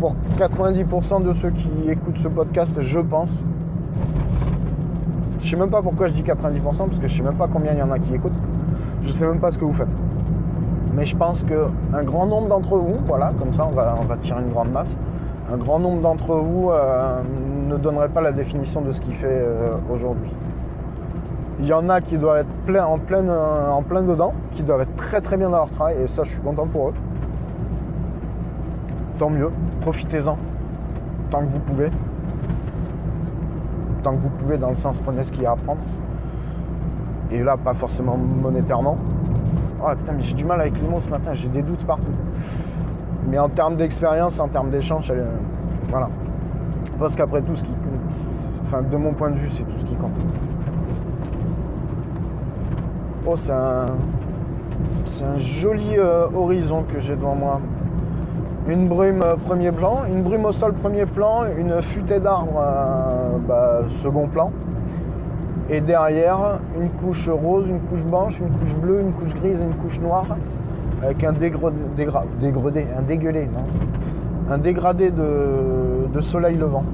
pour 0.00 0.16
90% 0.38 1.22
de 1.22 1.32
ceux 1.32 1.50
qui 1.50 1.70
écoutent 1.88 2.18
ce 2.18 2.28
podcast, 2.28 2.80
je 2.80 3.00
pense. 3.00 3.42
Je 5.40 5.48
sais 5.50 5.56
même 5.56 5.70
pas 5.70 5.82
pourquoi 5.82 6.06
je 6.06 6.14
dis 6.14 6.22
90% 6.22 6.60
parce 6.62 6.98
que 6.98 7.06
je 7.06 7.16
sais 7.16 7.22
même 7.22 7.36
pas 7.36 7.48
combien 7.48 7.72
il 7.72 7.78
y 7.78 7.82
en 7.82 7.90
a 7.90 7.98
qui 7.98 8.14
écoutent. 8.14 8.32
Je 9.04 9.12
sais 9.12 9.26
même 9.26 9.40
pas 9.40 9.50
ce 9.50 9.58
que 9.58 9.64
vous 9.64 9.74
faites. 9.74 9.88
Mais 10.96 11.04
je 11.04 11.14
pense 11.14 11.44
qu'un 11.44 12.02
grand 12.04 12.26
nombre 12.26 12.48
d'entre 12.48 12.78
vous, 12.78 12.96
voilà, 13.06 13.32
comme 13.38 13.52
ça 13.52 13.68
on 13.70 13.72
va, 13.72 14.16
tirer 14.22 14.40
une 14.40 14.50
grande 14.50 14.72
masse, 14.72 14.96
un 15.52 15.58
grand 15.58 15.78
nombre 15.78 16.00
d'entre 16.00 16.34
vous 16.36 16.70
euh, 16.70 17.20
ne 17.68 17.76
donnerait 17.76 18.08
pas 18.08 18.22
la 18.22 18.32
définition 18.32 18.80
de 18.80 18.90
ce 18.92 19.02
qu'il 19.02 19.12
fait 19.12 19.26
euh, 19.28 19.74
aujourd'hui. 19.92 20.34
Il 21.60 21.66
y 21.66 21.74
en 21.74 21.90
a 21.90 22.00
qui 22.00 22.16
doivent 22.16 22.38
être 22.38 22.80
en, 22.80 22.98
plein, 22.98 23.28
en 23.28 23.82
plein 23.82 24.02
dedans, 24.02 24.32
qui 24.52 24.62
doivent 24.62 24.80
être 24.80 24.96
très 24.96 25.20
très 25.20 25.36
bien 25.36 25.50
dans 25.50 25.58
leur 25.58 25.70
travail, 25.70 25.96
et 26.02 26.06
ça 26.06 26.22
je 26.22 26.30
suis 26.30 26.40
content 26.40 26.66
pour 26.66 26.88
eux. 26.88 26.94
Tant 29.18 29.28
mieux, 29.28 29.50
profitez-en, 29.82 30.38
tant 31.30 31.40
que 31.40 31.50
vous 31.50 31.58
pouvez. 31.58 31.90
Tant 34.02 34.12
que 34.12 34.20
vous 34.20 34.30
pouvez, 34.30 34.56
dans 34.56 34.70
le 34.70 34.74
sens 34.74 34.98
prenez 34.98 35.22
ce 35.22 35.30
qu'il 35.30 35.42
y 35.42 35.46
a 35.46 35.52
à 35.52 35.56
prendre. 35.56 35.80
Et 37.30 37.42
là, 37.42 37.58
pas 37.58 37.74
forcément 37.74 38.16
monétairement. 38.16 38.96
Oh 39.82 39.88
putain, 39.94 40.12
mais 40.14 40.22
j'ai 40.22 40.34
du 40.34 40.44
mal 40.44 40.60
avec 40.60 40.80
les 40.80 40.88
mots 40.88 41.00
ce 41.00 41.08
matin, 41.08 41.34
j'ai 41.34 41.48
des 41.48 41.62
doutes 41.62 41.84
partout. 41.84 42.14
Mais 43.28 43.38
en 43.38 43.48
termes 43.48 43.76
d'expérience, 43.76 44.40
en 44.40 44.48
termes 44.48 44.70
d'échange, 44.70 45.10
euh, 45.10 45.26
voilà. 45.90 46.08
Parce 46.98 47.14
qu'après 47.14 47.42
tout, 47.42 47.54
ce 47.54 47.64
qui 47.64 47.72
compte, 47.72 48.62
enfin, 48.62 48.82
de 48.82 48.96
mon 48.96 49.12
point 49.12 49.30
de 49.30 49.36
vue, 49.36 49.50
c'est 49.50 49.64
tout 49.64 49.76
ce 49.76 49.84
qui 49.84 49.96
compte. 49.96 50.16
Oh, 53.26 53.36
c'est 53.36 53.52
un, 53.52 53.86
c'est 55.10 55.24
un 55.24 55.38
joli 55.38 55.98
euh, 55.98 56.26
horizon 56.34 56.84
que 56.84 56.98
j'ai 56.98 57.16
devant 57.16 57.34
moi. 57.34 57.60
Une 58.68 58.88
brume 58.88 59.22
euh, 59.22 59.36
premier 59.36 59.72
plan, 59.72 60.04
une 60.08 60.22
brume 60.22 60.46
au 60.46 60.52
sol 60.52 60.72
premier 60.72 61.04
plan, 61.04 61.42
une 61.58 61.82
futée 61.82 62.20
d'arbres 62.20 62.62
bah, 63.46 63.82
second 63.88 64.28
plan. 64.28 64.52
Et 65.68 65.80
derrière, 65.80 66.60
une 66.80 66.90
couche 66.90 67.28
rose, 67.28 67.68
une 67.68 67.80
couche 67.80 68.04
blanche, 68.04 68.38
une 68.40 68.50
couche 68.50 68.76
bleue, 68.76 69.00
une 69.00 69.12
couche 69.12 69.34
grise, 69.34 69.60
une 69.60 69.74
couche 69.74 69.98
noire, 70.00 70.36
avec 71.02 71.24
un 71.24 71.32
dégradé, 71.32 71.76
dégra- 71.96 72.24
dégradé, 72.40 72.86
un 72.96 73.02
dégueulé, 73.02 73.46
non? 73.46 73.64
Un 74.48 74.58
dégradé 74.58 75.10
de, 75.10 76.20
soleil 76.20 76.56
levant. 76.56 76.84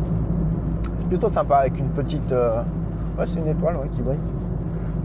plutôt 1.08 1.28
sympa 1.30 1.56
avec 1.56 1.78
une 1.78 1.88
petite. 1.88 2.32
euh, 2.32 2.62
Ouais, 3.18 3.26
c'est 3.26 3.38
une 3.38 3.46
étoile 3.48 3.76
qui 3.92 4.00
brille. 4.00 4.18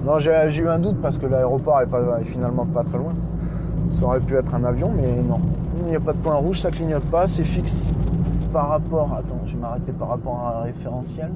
Non, 0.06 0.18
j'ai 0.18 0.32
eu 0.62 0.70
un 0.70 0.80
doute 0.80 1.02
parce 1.02 1.18
que 1.18 1.26
l'aéroport 1.26 1.82
est 1.82 2.24
finalement 2.24 2.66
pas 2.66 2.84
très 2.84 2.98
loin. 2.98 3.14
Ça 3.92 4.06
aurait 4.06 4.22
pu 4.22 4.36
être 4.36 4.56
un 4.56 4.64
avion, 4.64 4.90
mais 4.96 5.22
non. 5.22 5.42
Il 5.82 5.90
n'y 5.90 5.96
a 5.98 6.00
pas 6.00 6.14
de 6.14 6.18
point 6.20 6.36
rouge, 6.36 6.62
ça 6.62 6.72
clignote 6.72 7.04
pas, 7.12 7.28
c'est 7.28 7.44
fixe 7.44 7.86
par 8.54 8.70
rapport. 8.70 9.14
Attends, 9.14 9.42
je 9.46 9.56
vais 9.56 9.62
m'arrêter 9.62 9.92
par 9.92 10.08
rapport 10.08 10.40
à 10.40 10.60
un 10.60 10.62
référentiel. 10.64 11.32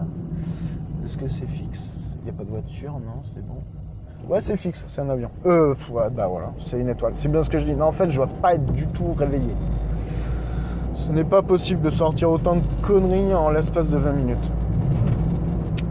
Est-ce 1.06 1.18
que 1.18 1.28
c'est 1.28 1.46
fixe? 1.48 1.91
Il 2.22 2.26
n'y 2.26 2.30
a 2.30 2.34
pas 2.34 2.44
de 2.44 2.50
voiture, 2.50 2.94
non, 2.94 3.22
c'est 3.24 3.44
bon. 3.44 3.56
Ouais, 4.30 4.40
c'est 4.40 4.56
fixe, 4.56 4.84
c'est 4.86 5.02
un 5.02 5.10
avion. 5.10 5.32
Euh, 5.48 5.74
ouais, 5.92 6.10
bah 6.12 6.28
voilà, 6.28 6.54
c'est 6.62 6.80
une 6.80 6.90
étoile. 6.90 7.14
C'est 7.16 7.30
bien 7.30 7.42
ce 7.42 7.50
que 7.50 7.58
je 7.58 7.66
dis. 7.66 7.74
Non, 7.74 7.86
en 7.86 7.92
fait, 7.92 8.12
je 8.12 8.18
dois 8.18 8.28
pas 8.28 8.54
être 8.54 8.72
du 8.74 8.86
tout 8.88 9.14
réveillé. 9.14 9.56
Ce 10.94 11.10
n'est 11.12 11.24
pas 11.24 11.42
possible 11.42 11.82
de 11.82 11.90
sortir 11.90 12.30
autant 12.30 12.58
de 12.58 12.62
conneries 12.84 13.34
en 13.34 13.50
l'espace 13.50 13.90
de 13.90 13.98
20 13.98 14.12
minutes. 14.12 14.52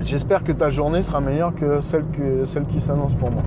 J'espère 0.03 0.45
que 0.45 0.53
ta 0.53 0.71
journée 0.71 1.03
sera 1.03 1.21
meilleure 1.21 1.53
que 1.55 1.81
celle, 1.81 2.05
que, 2.13 2.45
celle 2.45 2.67
qui 2.67 2.81
s'annonce 2.81 3.15
pour 3.15 3.33
moi. 3.33 3.43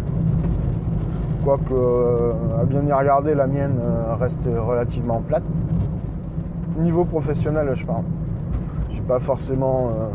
Quoique, 1.46 1.74
euh, 1.74 2.34
à 2.62 2.66
bien 2.66 2.86
y 2.86 2.92
regarder, 2.92 3.34
la 3.34 3.48
mienne 3.48 3.80
euh, 3.80 4.16
reste 4.16 4.46
relativement 4.46 5.22
plate. 5.22 5.44
Niveau 6.78 7.06
professionnel, 7.06 7.70
je 7.74 7.86
parle. 7.86 8.04
J'ai 8.90 9.02
pas 9.02 9.20
forcément 9.20 9.90
euh, 9.90 10.08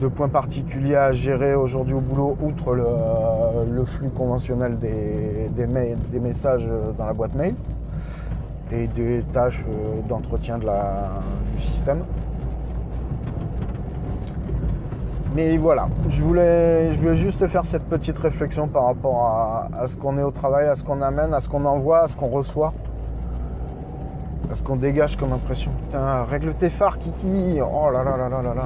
de 0.00 0.08
points 0.08 0.28
particuliers 0.28 0.96
à 0.96 1.12
gérer 1.12 1.54
aujourd'hui 1.54 1.94
au 1.94 2.00
boulot, 2.00 2.36
outre 2.42 2.74
le, 2.74 3.84
flux 3.84 4.10
conventionnel 4.10 4.78
des, 4.78 5.48
des, 5.54 5.66
mails- 5.66 5.98
des 6.10 6.20
messages 6.20 6.68
dans 6.98 7.06
la 7.06 7.12
boîte 7.12 7.34
mail 7.34 7.54
et 8.72 8.86
des 8.88 9.22
tâches 9.32 9.64
d'entretien 10.08 10.58
de 10.58 10.66
du 11.54 11.60
système. 11.62 12.02
Mais 15.34 15.56
voilà, 15.56 15.88
je 16.08 16.22
voulais, 16.22 16.92
je 16.92 16.98
voulais 17.00 17.16
juste 17.16 17.44
faire 17.46 17.64
cette 17.64 17.84
petite 17.84 18.16
réflexion 18.18 18.68
par 18.68 18.84
rapport 18.86 19.22
à, 19.26 19.68
à 19.80 19.86
ce 19.88 19.96
qu'on 19.96 20.16
est 20.16 20.22
au 20.22 20.30
travail, 20.30 20.66
à 20.68 20.74
ce 20.76 20.84
qu'on 20.84 21.02
amène, 21.02 21.34
à 21.34 21.40
ce 21.40 21.48
qu'on 21.48 21.64
envoie, 21.64 22.02
à 22.02 22.06
ce 22.06 22.16
qu'on 22.16 22.28
reçoit, 22.28 22.72
à 24.50 24.54
ce 24.54 24.62
qu'on 24.62 24.76
dégage 24.76 25.16
comme 25.16 25.32
impression. 25.32 25.72
Putain, 25.86 26.22
règle 26.24 26.54
tes 26.54 26.70
phares, 26.70 26.98
Kiki 26.98 27.58
Oh 27.60 27.90
là 27.90 28.04
là 28.04 28.16
là 28.16 28.28
là 28.28 28.42
là 28.42 28.54
là 28.54 28.64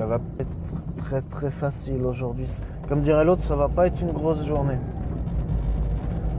Ça 0.00 0.06
va 0.06 0.18
pas 0.18 0.24
être 0.38 0.96
très 0.96 1.20
très 1.20 1.50
facile 1.50 2.06
aujourd'hui. 2.06 2.48
Comme 2.88 3.02
dirait 3.02 3.22
l'autre, 3.22 3.42
ça 3.42 3.54
va 3.54 3.68
pas 3.68 3.86
être 3.86 4.00
une 4.00 4.12
grosse 4.12 4.46
journée. 4.46 4.78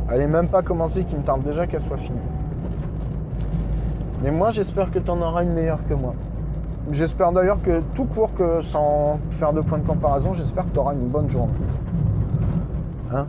Elle 0.10 0.21
est 0.21 0.28
même 0.28 0.47
pas 0.47 0.63
commencée, 0.63 1.04
qui 1.04 1.15
me 1.15 1.21
tarde 1.21 1.43
déjà 1.43 1.67
qu'elle 1.67 1.84
soit 1.84 1.97
finie. 1.97 2.17
Mais 4.24 4.32
moi, 4.32 4.50
j'espère 4.50 4.89
que 4.89 4.97
tu 4.97 5.12
en 5.12 5.21
auras 5.21 5.43
une 5.43 5.54
meilleure 5.54 5.86
que 5.86 5.93
moi. 5.93 6.15
J'espère 6.89 7.34
d'ailleurs 7.34 7.62
que 7.62 7.84
tout 7.93 8.06
court 8.06 8.34
que 8.34 8.62
sans 8.62 9.19
faire 9.30 9.54
de 9.54 9.62
point 9.62 9.78
de 9.78 9.86
comparaison, 9.86 10.34
j'espère 10.34 10.65
que 10.65 10.71
tu 10.71 10.80
auras 10.80 10.93
une 10.93 11.10
bonne 11.10 11.30
journée. 11.30 11.54
Hein? 13.13 13.28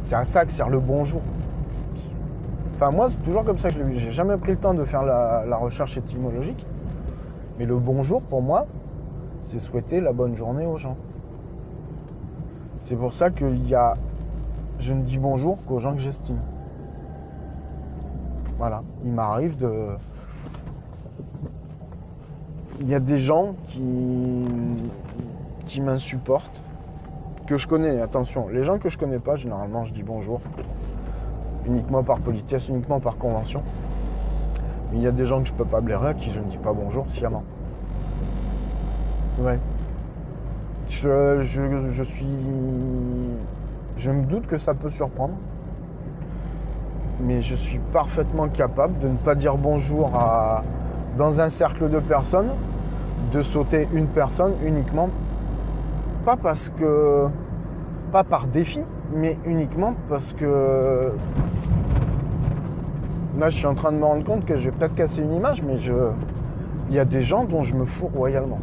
C'est 0.00 0.14
à 0.14 0.24
ça 0.24 0.46
que 0.46 0.52
sert 0.52 0.70
le 0.70 0.80
bonjour. 0.80 1.20
Enfin, 2.74 2.92
moi, 2.92 3.10
c'est 3.10 3.22
toujours 3.22 3.44
comme 3.44 3.58
ça 3.58 3.68
que 3.68 3.74
je 3.74 3.80
l'ai 3.80 3.90
vu. 3.90 3.94
J'ai 3.96 4.10
jamais 4.10 4.38
pris 4.38 4.52
le 4.52 4.58
temps 4.58 4.72
de 4.72 4.86
faire 4.86 5.02
la, 5.02 5.44
la 5.46 5.56
recherche 5.58 5.98
étymologique. 5.98 6.64
Mais 7.58 7.66
le 7.66 7.76
bonjour, 7.78 8.22
pour 8.22 8.40
moi, 8.40 8.66
c'est 9.40 9.58
souhaiter 9.58 10.00
la 10.00 10.12
bonne 10.12 10.36
journée 10.36 10.64
aux 10.64 10.76
gens. 10.76 10.96
C'est 12.78 12.94
pour 12.94 13.12
ça 13.12 13.30
qu'il 13.30 13.68
y 13.68 13.74
a. 13.74 13.96
Je 14.78 14.94
ne 14.94 15.02
dis 15.02 15.18
bonjour 15.18 15.58
qu'aux 15.64 15.78
gens 15.78 15.92
que 15.94 15.98
j'estime. 15.98 16.38
Voilà, 18.58 18.82
il 19.04 19.12
m'arrive 19.12 19.56
de. 19.56 19.96
Il 22.80 22.88
y 22.88 22.94
a 22.94 23.00
des 23.00 23.18
gens 23.18 23.54
qui, 23.64 24.46
qui 25.66 25.80
m'insupportent, 25.80 26.62
que 27.48 27.56
je 27.56 27.66
connais, 27.66 28.00
attention. 28.00 28.46
Les 28.48 28.62
gens 28.62 28.78
que 28.78 28.88
je 28.88 28.96
connais 28.98 29.18
pas, 29.18 29.34
généralement, 29.34 29.84
je 29.84 29.92
dis 29.92 30.04
bonjour. 30.04 30.40
Uniquement 31.66 32.04
par 32.04 32.20
politesse, 32.20 32.68
uniquement 32.68 33.00
par 33.00 33.16
convention. 33.16 33.64
Mais 34.90 34.98
il 34.98 35.02
y 35.02 35.06
a 35.06 35.12
des 35.12 35.26
gens 35.26 35.42
que 35.42 35.48
je 35.48 35.52
peux 35.52 35.64
pas 35.64 35.80
blairer, 35.80 36.08
à 36.08 36.14
qui 36.14 36.30
je 36.30 36.40
ne 36.40 36.46
dis 36.46 36.58
pas 36.58 36.72
bonjour 36.72 37.08
sciemment. 37.08 37.44
Ouais. 39.38 39.58
Je, 40.86 41.38
je, 41.42 41.90
je 41.90 42.02
suis. 42.02 42.26
Je 43.96 44.10
me 44.10 44.24
doute 44.24 44.46
que 44.46 44.58
ça 44.58 44.74
peut 44.74 44.90
surprendre 44.90 45.34
mais 47.20 47.40
je 47.40 47.54
suis 47.54 47.78
parfaitement 47.92 48.48
capable 48.48 48.98
de 48.98 49.08
ne 49.08 49.16
pas 49.16 49.34
dire 49.34 49.56
bonjour 49.56 50.14
à, 50.14 50.62
dans 51.16 51.40
un 51.40 51.48
cercle 51.48 51.90
de 51.90 51.98
personnes, 51.98 52.50
de 53.32 53.42
sauter 53.42 53.88
une 53.92 54.06
personne 54.06 54.54
uniquement, 54.64 55.10
pas 56.24 56.36
parce 56.36 56.68
que, 56.68 57.26
pas 58.12 58.24
par 58.24 58.46
défi, 58.46 58.84
mais 59.14 59.36
uniquement 59.44 59.94
parce 60.08 60.32
que 60.32 61.12
là 63.38 63.50
je 63.50 63.56
suis 63.56 63.66
en 63.66 63.74
train 63.74 63.92
de 63.92 63.96
me 63.96 64.04
rendre 64.04 64.24
compte 64.24 64.44
que 64.44 64.56
je 64.56 64.64
vais 64.64 64.76
peut-être 64.76 64.94
casser 64.94 65.22
une 65.22 65.32
image, 65.32 65.62
mais 65.62 65.78
je, 65.78 65.92
il 66.88 66.96
y 66.96 66.98
a 66.98 67.04
des 67.04 67.22
gens 67.22 67.44
dont 67.44 67.62
je 67.62 67.74
me 67.74 67.84
fous 67.84 68.10
royalement. 68.14 68.58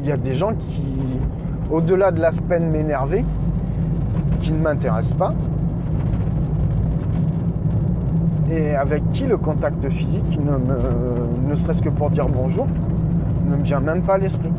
Il 0.00 0.06
y 0.06 0.12
a 0.12 0.16
des 0.16 0.34
gens 0.34 0.52
qui, 0.54 0.82
au-delà 1.70 2.10
de 2.10 2.20
l'aspect 2.20 2.60
de 2.60 2.66
m'énerver, 2.66 3.24
qui 4.40 4.52
ne 4.52 4.60
m'intéressent 4.60 5.16
pas, 5.16 5.34
et 8.50 8.74
avec 8.74 9.08
qui 9.10 9.26
le 9.26 9.36
contact 9.36 9.88
physique, 9.88 10.38
ne, 10.40 11.54
serait-ce 11.54 11.82
que 11.82 11.90
pour 11.90 12.10
dire 12.10 12.28
bonjour, 12.28 12.66
ne 13.48 13.56
me 13.56 13.62
vient 13.62 13.80
même 13.80 14.02
pas 14.02 14.14
à 14.14 14.18
l'esprit. 14.18 14.52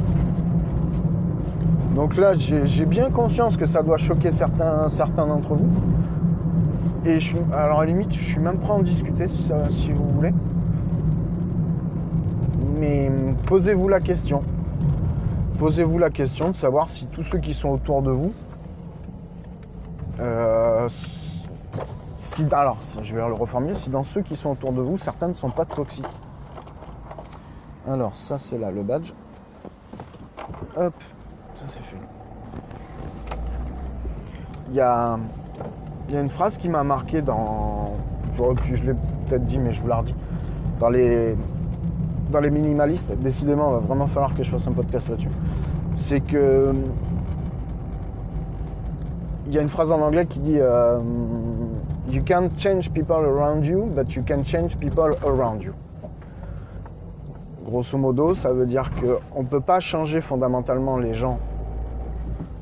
Donc 1.95 2.15
là, 2.17 2.33
j'ai 2.33 2.65
j'ai 2.65 2.85
bien 2.85 3.09
conscience 3.09 3.57
que 3.57 3.65
ça 3.65 3.81
doit 3.81 3.97
choquer 3.97 4.31
certains, 4.31 4.89
certains 4.89 5.25
d'entre 5.25 5.53
vous. 5.55 5.69
Et 7.05 7.19
je 7.19 7.25
suis, 7.25 7.37
alors 7.53 7.79
à 7.79 7.85
la 7.85 7.91
limite, 7.91 8.11
je 8.11 8.19
suis 8.19 8.39
même 8.39 8.59
prêt 8.59 8.71
à 8.71 8.75
en 8.75 8.81
discuter 8.81 9.27
si, 9.27 9.93
vous 9.93 10.09
voulez. 10.09 10.33
Mais 12.77 13.09
posez-vous 13.45 13.87
la 13.87 14.01
question. 14.01 14.41
Posez-vous 15.57 15.97
la 15.97 16.09
question 16.09 16.49
de 16.49 16.55
savoir 16.55 16.89
si 16.89 17.05
tous 17.07 17.23
ceux 17.23 17.39
qui 17.39 17.53
sont 17.53 17.69
autour 17.69 18.01
de 18.01 18.11
vous 18.11 18.33
euh, 20.19 20.89
si, 22.17 22.45
alors, 22.51 22.77
je 23.01 23.15
vais 23.15 23.25
le 23.25 23.33
reformuler, 23.33 23.75
si 23.75 23.89
dans 23.89 24.03
ceux 24.03 24.21
qui 24.21 24.35
sont 24.35 24.49
autour 24.49 24.73
de 24.73 24.81
vous, 24.81 24.97
certains 24.97 25.29
ne 25.29 25.33
sont 25.33 25.49
pas 25.49 25.63
toxiques. 25.63 26.05
Alors, 27.87 28.17
ça 28.17 28.37
c'est 28.37 28.57
là 28.57 28.71
le 28.71 28.83
badge. 28.83 29.13
Hop, 30.75 30.93
ça 31.55 31.65
c'est 31.73 31.83
fait. 31.83 32.01
Il 34.67 34.75
y 34.75 34.81
a, 34.81 35.17
il 36.09 36.15
y 36.15 36.17
a 36.17 36.21
une 36.21 36.29
phrase 36.29 36.57
qui 36.57 36.69
m'a 36.69 36.83
marqué 36.83 37.21
dans. 37.21 37.91
Je 38.35 38.83
l'ai 38.83 38.93
peut-être 39.27 39.45
dit, 39.45 39.59
mais 39.59 39.71
je 39.71 39.81
vous 39.81 39.87
la 39.87 39.97
redis. 39.97 40.15
Dans 40.79 40.89
les, 40.89 41.35
dans 42.31 42.39
les 42.39 42.49
minimalistes, 42.49 43.15
décidément, 43.19 43.69
il 43.69 43.73
va 43.73 43.79
vraiment 43.79 44.07
falloir 44.07 44.33
que 44.33 44.41
je 44.41 44.49
fasse 44.49 44.67
un 44.67 44.71
podcast 44.71 45.07
là-dessus. 45.07 45.29
C'est 45.97 46.21
que 46.21 46.73
il 49.45 49.53
y 49.53 49.59
a 49.59 49.61
une 49.61 49.69
phrase 49.69 49.91
en 49.91 49.99
anglais 50.01 50.25
qui 50.25 50.39
dit 50.39 50.57
euh, 50.59 50.99
You 52.09 52.23
can't 52.23 52.49
change 52.57 52.89
people 52.91 53.15
around 53.15 53.65
you, 53.65 53.85
but 53.85 54.15
you 54.15 54.23
can 54.25 54.43
change 54.43 54.77
people 54.77 55.15
around 55.23 55.61
you. 55.61 55.73
Grosso 57.65 57.99
modo, 57.99 58.33
ça 58.33 58.51
veut 58.51 58.65
dire 58.65 58.89
qu'on 58.99 59.43
ne 59.43 59.47
peut 59.47 59.61
pas 59.61 59.79
changer 59.79 60.21
fondamentalement 60.21 60.97
les 60.97 61.13
gens, 61.13 61.37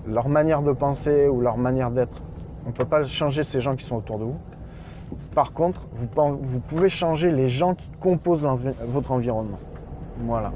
leur 0.05 0.27
manière 0.27 0.61
de 0.63 0.73
penser 0.73 1.27
ou 1.29 1.39
leur 1.39 1.57
manière 1.57 1.91
d'être. 1.91 2.21
On 2.67 2.71
ne 2.71 2.75
peut 2.75 2.85
pas 2.85 3.01
changer 3.05 3.43
ces 3.43 3.61
gens 3.61 3.77
qui 3.77 3.85
sont 3.85 3.95
autour 3.95 4.19
de 4.19 4.25
vous. 4.25 4.35
Par 5.33 5.53
contre, 5.53 5.87
vous, 5.93 6.59
pouvez 6.59 6.89
changer 6.89 7.31
les 7.31 7.47
gens 7.47 7.75
qui 7.75 7.89
composent 8.01 8.45
votre 8.81 9.13
environnement. 9.13 9.59
Voilà. 10.19 10.51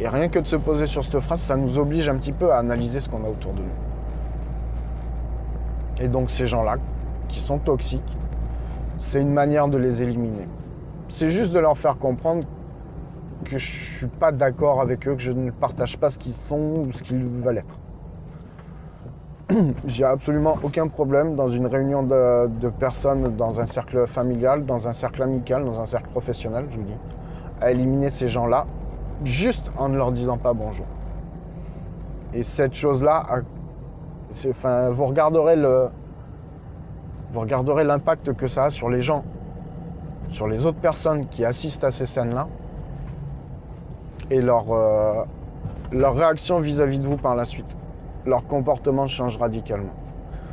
Et 0.00 0.08
rien 0.08 0.30
que 0.30 0.38
de 0.38 0.46
se 0.46 0.56
poser 0.56 0.86
sur 0.86 1.04
cette 1.04 1.20
phrase, 1.20 1.40
ça 1.40 1.54
nous 1.56 1.76
oblige 1.76 2.08
un 2.08 2.16
petit 2.16 2.32
peu 2.32 2.50
à 2.50 2.56
analyser 2.56 3.00
ce 3.00 3.10
qu'on 3.10 3.22
a 3.24 3.28
autour 3.28 3.52
de 3.52 3.60
nous. 3.60 3.68
Et 6.00 6.08
donc 6.08 6.30
ces 6.30 6.46
gens-là, 6.46 6.76
qui 7.28 7.40
sont 7.40 7.58
toxiques, 7.58 8.16
c'est 8.98 9.20
une 9.20 9.34
manière 9.34 9.68
de 9.68 9.76
les 9.76 10.02
éliminer. 10.02 10.48
C'est 11.10 11.28
juste 11.28 11.52
de 11.52 11.58
leur 11.58 11.76
faire 11.76 11.98
comprendre 11.98 12.46
que 13.44 13.58
je 13.58 13.66
suis 13.66 14.06
pas 14.06 14.32
d'accord 14.32 14.80
avec 14.80 15.06
eux, 15.06 15.14
que 15.14 15.20
je 15.20 15.32
ne 15.32 15.50
partage 15.50 15.98
pas 15.98 16.08
ce 16.08 16.16
qu'ils 16.18 16.32
sont 16.32 16.84
ou 16.86 16.92
ce 16.92 17.02
qu'ils 17.02 17.22
veulent 17.22 17.58
être. 17.58 17.78
J'ai 19.86 20.04
absolument 20.04 20.58
aucun 20.62 20.88
problème 20.88 21.34
dans 21.34 21.48
une 21.48 21.66
réunion 21.66 22.02
de, 22.02 22.68
personnes, 22.68 23.34
dans 23.36 23.60
un 23.60 23.66
cercle 23.66 24.06
familial, 24.06 24.66
dans 24.66 24.88
un 24.88 24.92
cercle 24.92 25.22
amical, 25.22 25.64
dans 25.64 25.80
un 25.80 25.86
cercle 25.86 26.10
professionnel, 26.10 26.66
je 26.70 26.76
vous 26.76 26.82
dis, 26.82 26.96
à 27.60 27.70
éliminer 27.70 28.10
ces 28.10 28.28
gens-là 28.28 28.66
juste 29.24 29.70
en 29.78 29.88
ne 29.88 29.96
leur 29.96 30.12
disant 30.12 30.36
pas 30.36 30.52
bonjour. 30.52 30.84
Et 32.34 32.42
cette 32.42 32.74
chose-là, 32.74 33.24
enfin, 34.50 34.90
vous 34.90 35.06
regarderez 35.06 35.56
le, 35.56 35.88
vous 37.32 37.40
regarderez 37.40 37.84
l'impact 37.84 38.34
que 38.34 38.48
ça 38.48 38.64
a 38.64 38.70
sur 38.70 38.90
les 38.90 39.00
gens, 39.00 39.24
sur 40.28 40.46
les 40.46 40.66
autres 40.66 40.80
personnes 40.80 41.26
qui 41.26 41.46
assistent 41.46 41.84
à 41.84 41.90
ces 41.90 42.04
scènes-là, 42.04 42.48
et 44.30 44.42
leur, 44.42 44.70
euh, 44.70 45.24
leur 45.90 46.14
réaction 46.14 46.60
vis-à-vis 46.60 46.98
de 46.98 47.06
vous 47.06 47.16
par 47.16 47.34
la 47.34 47.46
suite. 47.46 47.77
Leur 48.28 48.46
comportement 48.46 49.06
change 49.06 49.38
radicalement. 49.38 49.94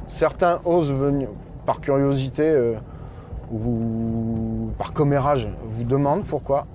Certains 0.08 0.62
osent 0.64 0.94
venir 0.94 1.28
par 1.66 1.82
curiosité 1.82 2.44
euh, 2.44 2.76
ou 3.52 4.70
par 4.78 4.94
commérage, 4.94 5.50
vous 5.72 5.84
demandent 5.84 6.24
pourquoi, 6.24 6.68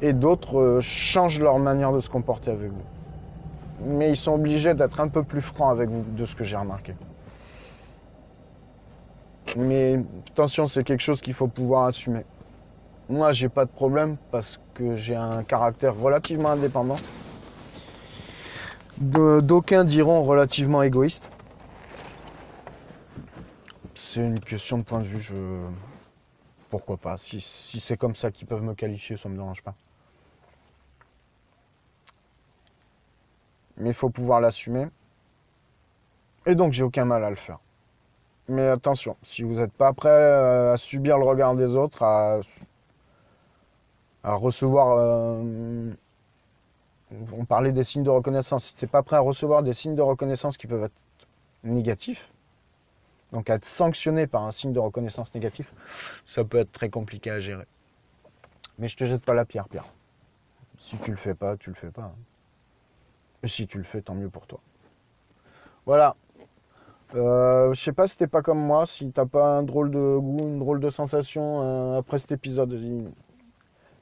et 0.00 0.14
d'autres 0.14 0.58
euh, 0.58 0.80
changent 0.80 1.40
leur 1.40 1.58
manière 1.58 1.92
de 1.92 2.00
se 2.00 2.08
comporter 2.08 2.50
avec 2.50 2.70
vous. 2.70 3.84
Mais 3.84 4.08
ils 4.08 4.16
sont 4.16 4.32
obligés 4.32 4.72
d'être 4.72 4.98
un 4.98 5.08
peu 5.08 5.22
plus 5.22 5.42
francs 5.42 5.70
avec 5.70 5.90
vous 5.90 6.04
de 6.08 6.24
ce 6.24 6.34
que 6.34 6.44
j'ai 6.44 6.56
remarqué. 6.56 6.94
Mais 9.58 10.00
attention, 10.30 10.64
c'est 10.64 10.84
quelque 10.84 11.02
chose 11.02 11.20
qu'il 11.20 11.34
faut 11.34 11.48
pouvoir 11.48 11.84
assumer. 11.84 12.24
Moi, 13.10 13.32
j'ai 13.32 13.50
pas 13.50 13.66
de 13.66 13.70
problème 13.70 14.16
parce 14.30 14.58
que 14.72 14.94
j'ai 14.94 15.16
un 15.16 15.42
caractère 15.42 15.94
relativement 15.94 16.52
indépendant. 16.52 16.96
D'aucuns 18.98 19.84
diront 19.84 20.24
relativement 20.24 20.82
égoïste. 20.82 21.28
C'est 23.94 24.26
une 24.26 24.40
question 24.40 24.78
de 24.78 24.82
point 24.82 24.98
de 25.00 25.04
vue. 25.04 25.20
Je... 25.20 25.34
Pourquoi 26.70 26.96
pas 26.96 27.16
Si, 27.18 27.40
c'est 27.40 27.96
comme 27.96 28.14
ça 28.14 28.30
qu'ils 28.30 28.46
peuvent 28.46 28.62
me 28.62 28.74
qualifier, 28.74 29.16
ça 29.16 29.28
me 29.28 29.36
dérange 29.36 29.62
pas. 29.62 29.74
Mais 33.76 33.90
il 33.90 33.94
faut 33.94 34.08
pouvoir 34.10 34.40
l'assumer. 34.40 34.86
Et 36.46 36.54
donc, 36.54 36.72
j'ai 36.72 36.82
aucun 36.82 37.04
mal 37.04 37.24
à 37.24 37.30
le 37.30 37.36
faire. 37.36 37.58
Mais 38.48 38.66
attention, 38.68 39.16
si 39.22 39.42
vous 39.42 39.54
n'êtes 39.56 39.72
pas 39.72 39.92
prêt 39.92 40.08
euh, 40.08 40.72
à 40.72 40.76
subir 40.78 41.18
le 41.18 41.24
regard 41.24 41.54
des 41.54 41.76
autres, 41.76 42.02
à, 42.02 42.40
à 44.24 44.34
recevoir. 44.34 44.96
euh, 44.98 45.92
on 47.32 47.44
parlait 47.44 47.72
des 47.72 47.84
signes 47.84 48.02
de 48.02 48.10
reconnaissance. 48.10 48.66
Si 48.66 48.74
tu 48.74 48.84
n'es 48.84 48.88
pas 48.90 49.02
prêt 49.02 49.16
à 49.16 49.20
recevoir 49.20 49.62
des 49.62 49.74
signes 49.74 49.94
de 49.94 50.02
reconnaissance 50.02 50.56
qui 50.56 50.66
peuvent 50.66 50.84
être 50.84 50.94
négatifs, 51.62 52.30
donc 53.32 53.50
être 53.50 53.64
sanctionné 53.64 54.26
par 54.26 54.44
un 54.44 54.52
signe 54.52 54.72
de 54.72 54.78
reconnaissance 54.78 55.34
négatif, 55.34 55.72
ça 56.24 56.44
peut 56.44 56.58
être 56.58 56.72
très 56.72 56.90
compliqué 56.90 57.30
à 57.30 57.40
gérer. 57.40 57.66
Mais 58.78 58.88
je 58.88 58.96
te 58.96 59.04
jette 59.04 59.24
pas 59.24 59.34
la 59.34 59.44
pierre, 59.44 59.68
Pierre. 59.68 59.86
Si 60.78 60.98
tu 60.98 61.10
le 61.10 61.16
fais 61.16 61.34
pas, 61.34 61.56
tu 61.56 61.70
le 61.70 61.76
fais 61.76 61.90
pas. 61.90 62.02
hein. 62.02 62.14
Et 63.42 63.48
si 63.48 63.66
tu 63.66 63.78
le 63.78 63.84
fais, 63.84 64.02
tant 64.02 64.14
mieux 64.14 64.28
pour 64.28 64.46
toi. 64.46 64.60
Voilà. 65.86 66.16
Euh, 67.14 67.72
je 67.72 67.80
sais 67.80 67.92
pas 67.92 68.06
si 68.08 68.16
t'es 68.16 68.26
pas 68.26 68.42
comme 68.42 68.58
moi, 68.58 68.86
si 68.86 69.10
t'as 69.12 69.26
pas 69.26 69.58
un 69.58 69.62
drôle 69.62 69.90
de 69.90 70.18
goût, 70.18 70.40
une 70.40 70.58
drôle 70.58 70.80
de 70.80 70.90
sensation 70.90 71.62
euh, 71.62 71.98
après 71.98 72.18
cet 72.18 72.32
épisode. 72.32 73.12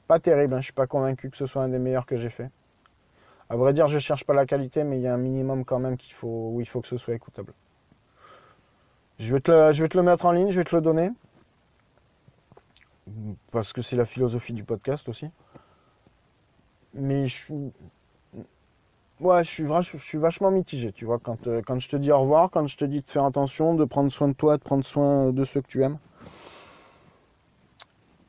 Pas 0.07 0.19
terrible, 0.19 0.55
hein, 0.55 0.59
je 0.59 0.65
suis 0.65 0.73
pas 0.73 0.87
convaincu 0.87 1.29
que 1.29 1.37
ce 1.37 1.45
soit 1.45 1.63
un 1.63 1.69
des 1.69 1.79
meilleurs 1.79 2.05
que 2.05 2.17
j'ai 2.17 2.29
fait. 2.29 2.49
À 3.49 3.55
vrai 3.55 3.73
dire, 3.73 3.87
je 3.87 3.99
cherche 3.99 4.25
pas 4.25 4.33
la 4.33 4.45
qualité, 4.45 4.83
mais 4.83 4.97
il 4.97 5.01
y 5.01 5.07
a 5.07 5.13
un 5.13 5.17
minimum 5.17 5.65
quand 5.65 5.79
même 5.79 5.97
qu'il 5.97 6.13
faut, 6.13 6.51
où 6.53 6.61
il 6.61 6.67
faut 6.67 6.81
que 6.81 6.87
ce 6.87 6.97
soit 6.97 7.13
écoutable. 7.13 7.53
Je 9.19 9.33
vais, 9.33 9.39
te 9.39 9.51
le, 9.51 10.03
mettre 10.03 10.25
en 10.25 10.31
ligne, 10.31 10.51
je 10.51 10.59
vais 10.59 10.65
te 10.65 10.75
le 10.75 10.81
donner. 10.81 11.09
Parce 13.51 13.71
que 13.71 13.81
c'est 13.81 13.95
la 13.95 14.05
philosophie 14.05 14.53
du 14.53 14.63
podcast 14.63 15.07
aussi. 15.07 15.29
Mais 16.93 17.27
je 17.27 17.35
suis. 17.35 17.73
Ouais, 19.21 19.43
je 19.45 19.97
suis, 19.97 20.17
vachement 20.17 20.51
mitigé, 20.51 20.91
tu 20.91 21.05
vois. 21.05 21.19
Quand, 21.19 21.47
euh, 21.47 21.61
quand 21.65 21.79
je 21.79 21.87
te 21.87 21.95
dis 21.95 22.11
au 22.11 22.19
revoir, 22.19 22.49
quand 22.51 22.67
je 22.67 22.75
te 22.75 22.83
dis 22.83 23.01
de 23.01 23.09
faire 23.09 23.23
attention, 23.23 23.73
de 23.73 23.85
prendre 23.85 24.11
soin 24.11 24.27
de 24.27 24.33
toi, 24.33 24.57
de 24.57 24.63
prendre 24.63 24.83
soin 24.83 25.31
de 25.31 25.45
ceux 25.45 25.61
que 25.61 25.67
tu 25.67 25.83
aimes. 25.83 25.99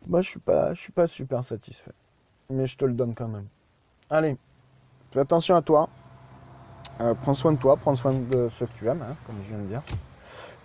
Bah, 0.06 0.22
je 0.22 0.28
suis 0.28 0.40
suis 0.74 0.92
pas 0.92 1.06
super 1.08 1.42
satisfait. 1.42 1.90
Mais 2.50 2.66
je 2.68 2.76
te 2.76 2.84
le 2.84 2.92
donne 2.92 3.14
quand 3.16 3.26
même. 3.26 3.48
Allez, 4.08 4.36
fais 5.16 5.22
attention 5.22 5.56
à 5.56 5.62
toi. 5.62 5.88
Euh, 7.00 7.14
prends 7.14 7.32
soin 7.32 7.52
de 7.52 7.58
toi, 7.58 7.76
prends 7.76 7.96
soin 7.96 8.12
de 8.12 8.50
ceux 8.50 8.66
que 8.66 8.78
tu 8.78 8.86
aimes, 8.86 9.02
hein, 9.02 9.14
comme 9.26 9.36
je 9.42 9.48
viens 9.48 9.58
de 9.58 9.68
dire. 9.68 9.82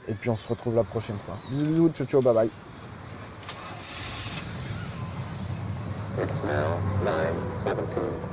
Et 0.09 0.13
puis 0.13 0.29
on 0.29 0.35
se 0.35 0.47
retrouve 0.49 0.75
la 0.75 0.83
prochaine 0.83 1.17
fois. 1.17 1.35
Bisous, 1.49 1.89
ciao, 1.93 2.05
ciao, 2.05 2.21
bye 2.21 2.33
bye. 2.33 2.49
It's 6.21 6.43
now 6.43 6.77
9:17. 7.05 8.30